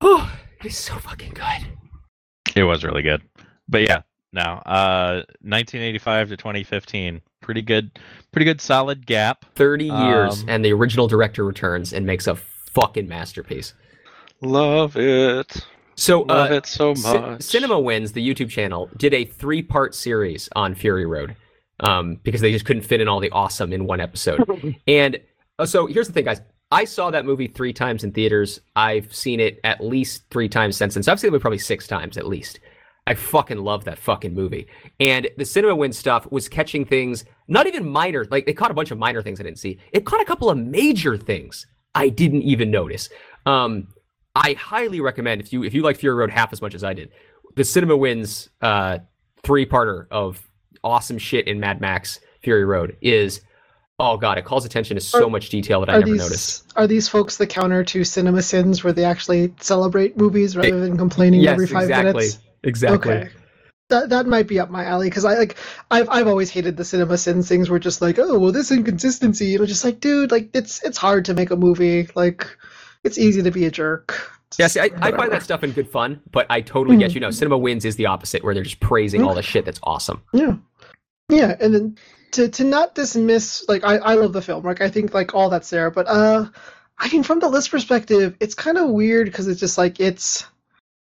[0.02, 0.30] Oh,
[0.60, 2.56] it is so fucking good.
[2.56, 3.22] It was really good.
[3.68, 4.42] But yeah, no.
[4.42, 7.98] Uh, 1985 to 2015, pretty good,
[8.32, 9.44] pretty good, solid gap.
[9.54, 13.74] 30 years Um, and the original director returns and makes a fucking masterpiece.
[14.40, 15.64] Love it.
[15.94, 17.42] So, Love uh, it so Ci- much.
[17.42, 21.36] Cinema Wins, the YouTube channel, did a three part series on Fury Road
[21.80, 24.76] um, because they just couldn't fit in all the awesome in one episode.
[24.86, 25.20] and
[25.58, 26.40] uh, so here's the thing, guys.
[26.72, 28.62] I saw that movie three times in theaters.
[28.74, 31.02] I've seen it at least three times since then.
[31.02, 32.60] So I've seen it probably six times at least.
[33.06, 34.68] I fucking love that fucking movie.
[34.98, 38.74] And the Cinema Win stuff was catching things, not even minor, like they caught a
[38.74, 39.80] bunch of minor things I didn't see.
[39.92, 43.10] It caught a couple of major things I didn't even notice.
[43.44, 43.88] Um,
[44.34, 46.94] I highly recommend if you if you like Fury Road half as much as I
[46.94, 47.10] did,
[47.54, 49.00] the Cinema Wins uh,
[49.42, 50.40] three parter of
[50.82, 53.42] awesome shit in Mad Max Fury Road is
[54.02, 56.72] oh god, it calls attention to so Are- much detail that I never these noticed.
[56.76, 60.96] are these folks the counter to Cinema Sins, where they actually celebrate movies rather than
[60.98, 62.12] complaining Yes, every five exactly.
[62.12, 62.38] minutes?
[62.64, 63.12] Exactly.
[63.14, 63.28] Okay.
[63.88, 65.56] That, that might be up my alley because I like
[65.90, 69.54] I've I've always hated the cinema sins things where just like oh well this inconsistency
[69.54, 72.46] and I'm just like dude like it's it's hard to make a movie like
[73.04, 74.30] it's easy to be a jerk.
[74.58, 77.14] Yeah, see, I, I find that stuff in good fun, but I totally get Mhm.
[77.14, 77.20] you.
[77.22, 80.22] know, Cinema Wins is the opposite, where they're just praising all the shit that's awesome.
[80.34, 80.56] Yeah.
[81.30, 81.98] Yeah, and then
[82.32, 84.64] to to not dismiss like I I love the film.
[84.64, 86.46] Like I think like all that's there, but uh
[86.98, 90.44] I mean from the list perspective, it's kind of weird because it's just like it's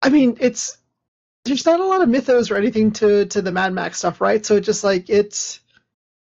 [0.02, 0.78] I mean, it's
[1.44, 4.44] there's not a lot of mythos or anything to to the Mad Max stuff, right?
[4.44, 5.60] So it's just like it's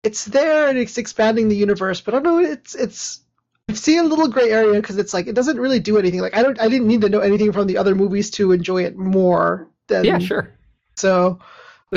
[0.04, 3.22] it's there and it's expanding the universe, but I don't know, it's it's
[3.70, 6.22] I see a little gray area because it's like it doesn't really do anything.
[6.22, 8.84] Like I don't I didn't need to know anything from the other movies to enjoy
[8.84, 10.54] it more than Yeah, sure.
[10.96, 11.40] So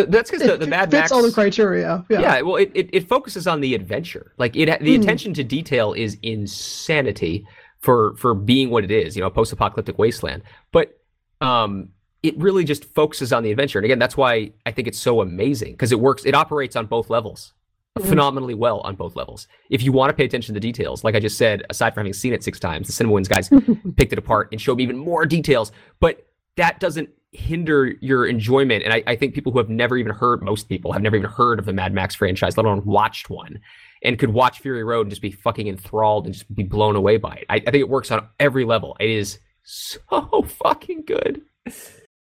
[0.06, 2.04] That's because the, the Mad fits Max all the criteria.
[2.08, 2.20] Yeah.
[2.20, 4.32] Yeah, well, it, it, it focuses on the adventure.
[4.38, 5.02] Like it, the Hmm.
[5.02, 7.46] attention to detail is insanity
[7.80, 9.16] for for being what it is.
[9.16, 10.42] You know, a post-apocalyptic wasteland.
[10.72, 10.98] But
[11.40, 11.90] um,
[12.22, 13.78] it really just focuses on the adventure.
[13.78, 16.24] And again, that's why I think it's so amazing because it works.
[16.24, 17.52] It operates on both levels
[17.98, 18.08] Mhm.
[18.08, 19.48] phenomenally well on both levels.
[19.70, 22.02] If you want to pay attention to the details, like I just said, aside from
[22.02, 23.48] having seen it six times, the Cinema Wins guys
[23.96, 25.72] picked it apart and showed me even more details.
[26.00, 26.24] But
[26.56, 28.84] that doesn't hinder your enjoyment.
[28.84, 31.30] And I, I think people who have never even heard, most people have never even
[31.30, 33.60] heard of the Mad Max franchise, let alone watched one,
[34.02, 37.16] and could watch Fury Road and just be fucking enthralled and just be blown away
[37.18, 37.46] by it.
[37.50, 38.96] I, I think it works on every level.
[39.00, 40.00] It is so
[40.62, 41.42] fucking good.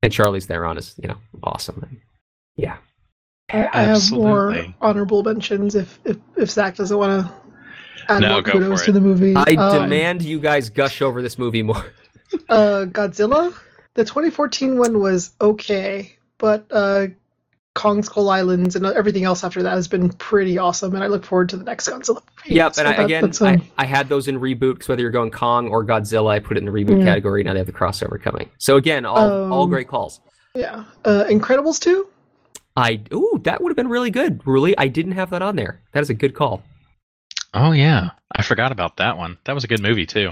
[0.03, 2.01] And Charlize Theron is, you know, awesome.
[2.57, 2.77] Yeah.
[3.51, 7.33] I, I have more honorable mentions if if, if Zach doesn't want to
[8.13, 9.35] add No, more kudos to the movie.
[9.35, 11.85] I Um, demand you guys gush over this movie more.
[12.51, 13.55] uh, Godzilla.
[13.99, 17.09] The 2014 one was okay, but uh,
[17.75, 21.25] Kong Skull Islands and everything else after that has been pretty awesome, and I look
[21.25, 22.55] forward to the next Godzilla movie.
[22.55, 23.33] Yep, So and I, that- again, um,
[23.77, 26.57] I, I had those in reboot because whether you're going Kong or Godzilla, I put
[26.57, 27.07] it in the reboot Yeah.
[27.07, 27.43] category.
[27.43, 28.49] Now they have the crossover coming.
[28.59, 30.21] So again, all all Um, great calls.
[30.55, 30.85] yeah.
[31.05, 32.07] Uh, Incredibles 2.
[32.77, 34.43] I ooh, that would have been really good.
[34.47, 35.81] Really, I didn't have that on there.
[35.93, 36.63] That is a good call.
[37.53, 39.39] Oh yeah, I forgot about that one.
[39.45, 40.31] That was a good movie too.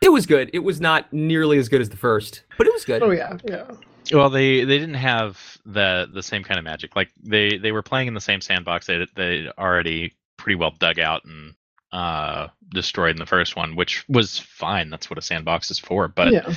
[0.00, 0.50] It was good.
[0.54, 3.02] It was not nearly as good as the first, but it was good.
[3.02, 3.64] Oh yeah, yeah.
[4.12, 6.96] Well, they they didn't have the the same kind of magic.
[6.96, 10.98] Like they they were playing in the same sandbox they they already pretty well dug
[10.98, 11.54] out and
[11.92, 14.88] uh destroyed in the first one, which was fine.
[14.90, 16.08] That's what a sandbox is for.
[16.08, 16.54] But yeah.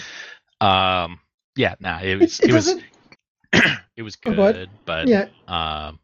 [0.62, 1.20] um
[1.56, 2.76] yeah, nah, it It, was it it, was
[3.98, 4.56] it was Oh, go ahead.
[4.56, 5.28] good, but Yeah.
[5.48, 6.00] um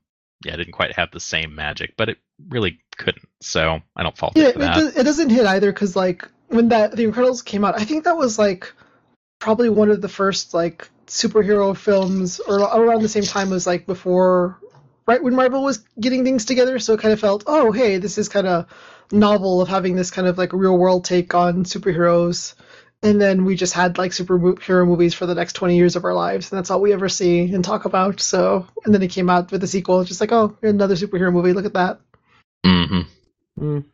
[0.46, 2.18] yeah, it didn't quite have the same magic, but it
[2.50, 3.28] really couldn't.
[3.42, 4.76] So I don't fault Yeah, it it, for that.
[4.76, 8.04] does, it doesn't hit either because like when that the Incredibles came out, I think
[8.04, 8.74] that was like
[9.40, 13.86] probably one of the first like superhero films, or around the same time as like
[13.86, 14.60] before,
[15.08, 16.80] right when Marvel was getting things together.
[16.80, 18.68] So it kind of felt, oh hey, this is kind of
[19.12, 22.56] novel of having this kind of like real world take on superheroes.
[23.02, 26.14] And then we just had like superhero movies for the next 20 years of our
[26.14, 28.20] lives, and that's all we ever see and talk about.
[28.20, 31.54] So, and then it came out with the sequel, just like, oh, another superhero movie.
[31.54, 32.02] Look at that.
[32.66, 33.64] Mm-hmm.
[33.64, 33.86] Mm.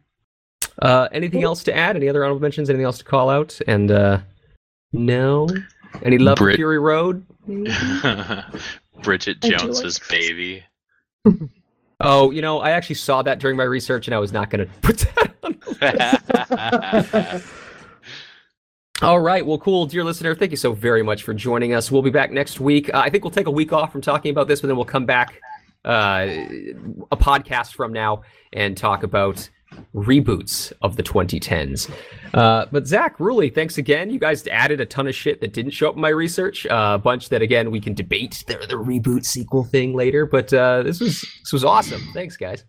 [0.82, 1.96] Uh, anything else to add?
[1.96, 2.70] Any other honorable mentions?
[2.70, 3.60] Anything else to call out?
[3.68, 4.20] And uh,
[4.92, 5.48] no.
[6.04, 7.26] Any love for Brit- Fury Road?
[9.04, 10.64] Bridget I do like Jones's baby.
[12.02, 14.68] Oh, you know, I actually saw that during my research, and I was not going
[14.68, 15.58] to put that on.
[15.80, 17.54] the list.
[19.02, 19.46] All right.
[19.46, 20.36] Well, cool, dear listener.
[20.36, 21.92] Thank you so very much for joining us.
[21.92, 22.94] We'll be back next week.
[22.94, 24.86] Uh, I think we'll take a week off from talking about this, but then we'll
[24.86, 25.42] come back
[25.84, 26.28] uh,
[27.12, 28.24] a podcast from now
[28.54, 29.50] and talk about
[29.94, 31.92] reboots of the 2010s.
[32.34, 34.10] Uh, but Zach, really, thanks again.
[34.10, 36.66] You guys added a ton of shit that didn't show up in my research.
[36.68, 40.26] Uh, a bunch that again we can debate the, the reboot sequel thing later.
[40.26, 42.02] But uh, this was this was awesome.
[42.14, 42.64] Thanks, guys.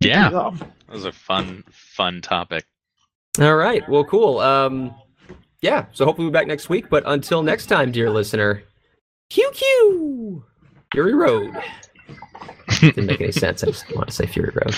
[0.00, 0.50] yeah, Yeah.
[0.58, 2.64] that was a fun, fun topic.
[3.40, 3.86] All right.
[3.88, 4.38] Well, cool.
[4.38, 4.94] Um,
[5.62, 5.86] yeah.
[5.92, 6.88] So hopefully we'll be back next week.
[6.90, 8.62] But until next time, dear listener,
[9.30, 10.42] QQ
[10.92, 11.54] Fury Road.
[12.80, 13.62] Didn't make any sense.
[13.62, 14.74] I just want to say Fury Road.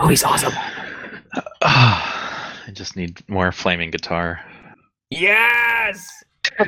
[0.00, 0.52] Oh, he's awesome.
[1.62, 4.40] I just need more flaming guitar.
[5.10, 6.24] Yes.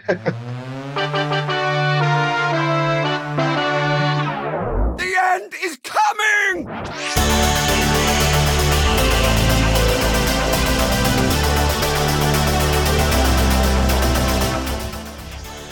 [5.01, 7.59] The end is coming!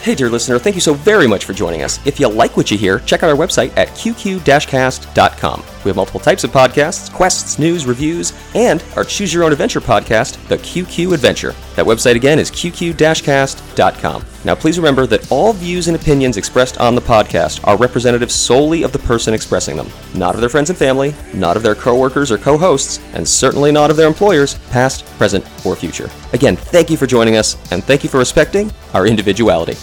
[0.01, 1.99] Hey, dear listener, thank you so very much for joining us.
[2.07, 5.65] If you like what you hear, check out our website at qq-cast.com.
[5.85, 9.81] We have multiple types of podcasts, quests, news, reviews, and our Choose Your Own Adventure
[9.81, 11.53] podcast, The QQ Adventure.
[11.75, 14.25] That website again is qq-cast.com.
[14.49, 18.83] Now, please remember that all views and opinions expressed on the podcast are representative solely
[18.83, 22.33] of the person expressing them, not of their friends and family, not of their coworkers
[22.33, 26.09] or co hosts, and certainly not of their employers, past, present, or future.
[26.33, 29.77] Again, thank you for joining us, and thank you for respecting our individuality.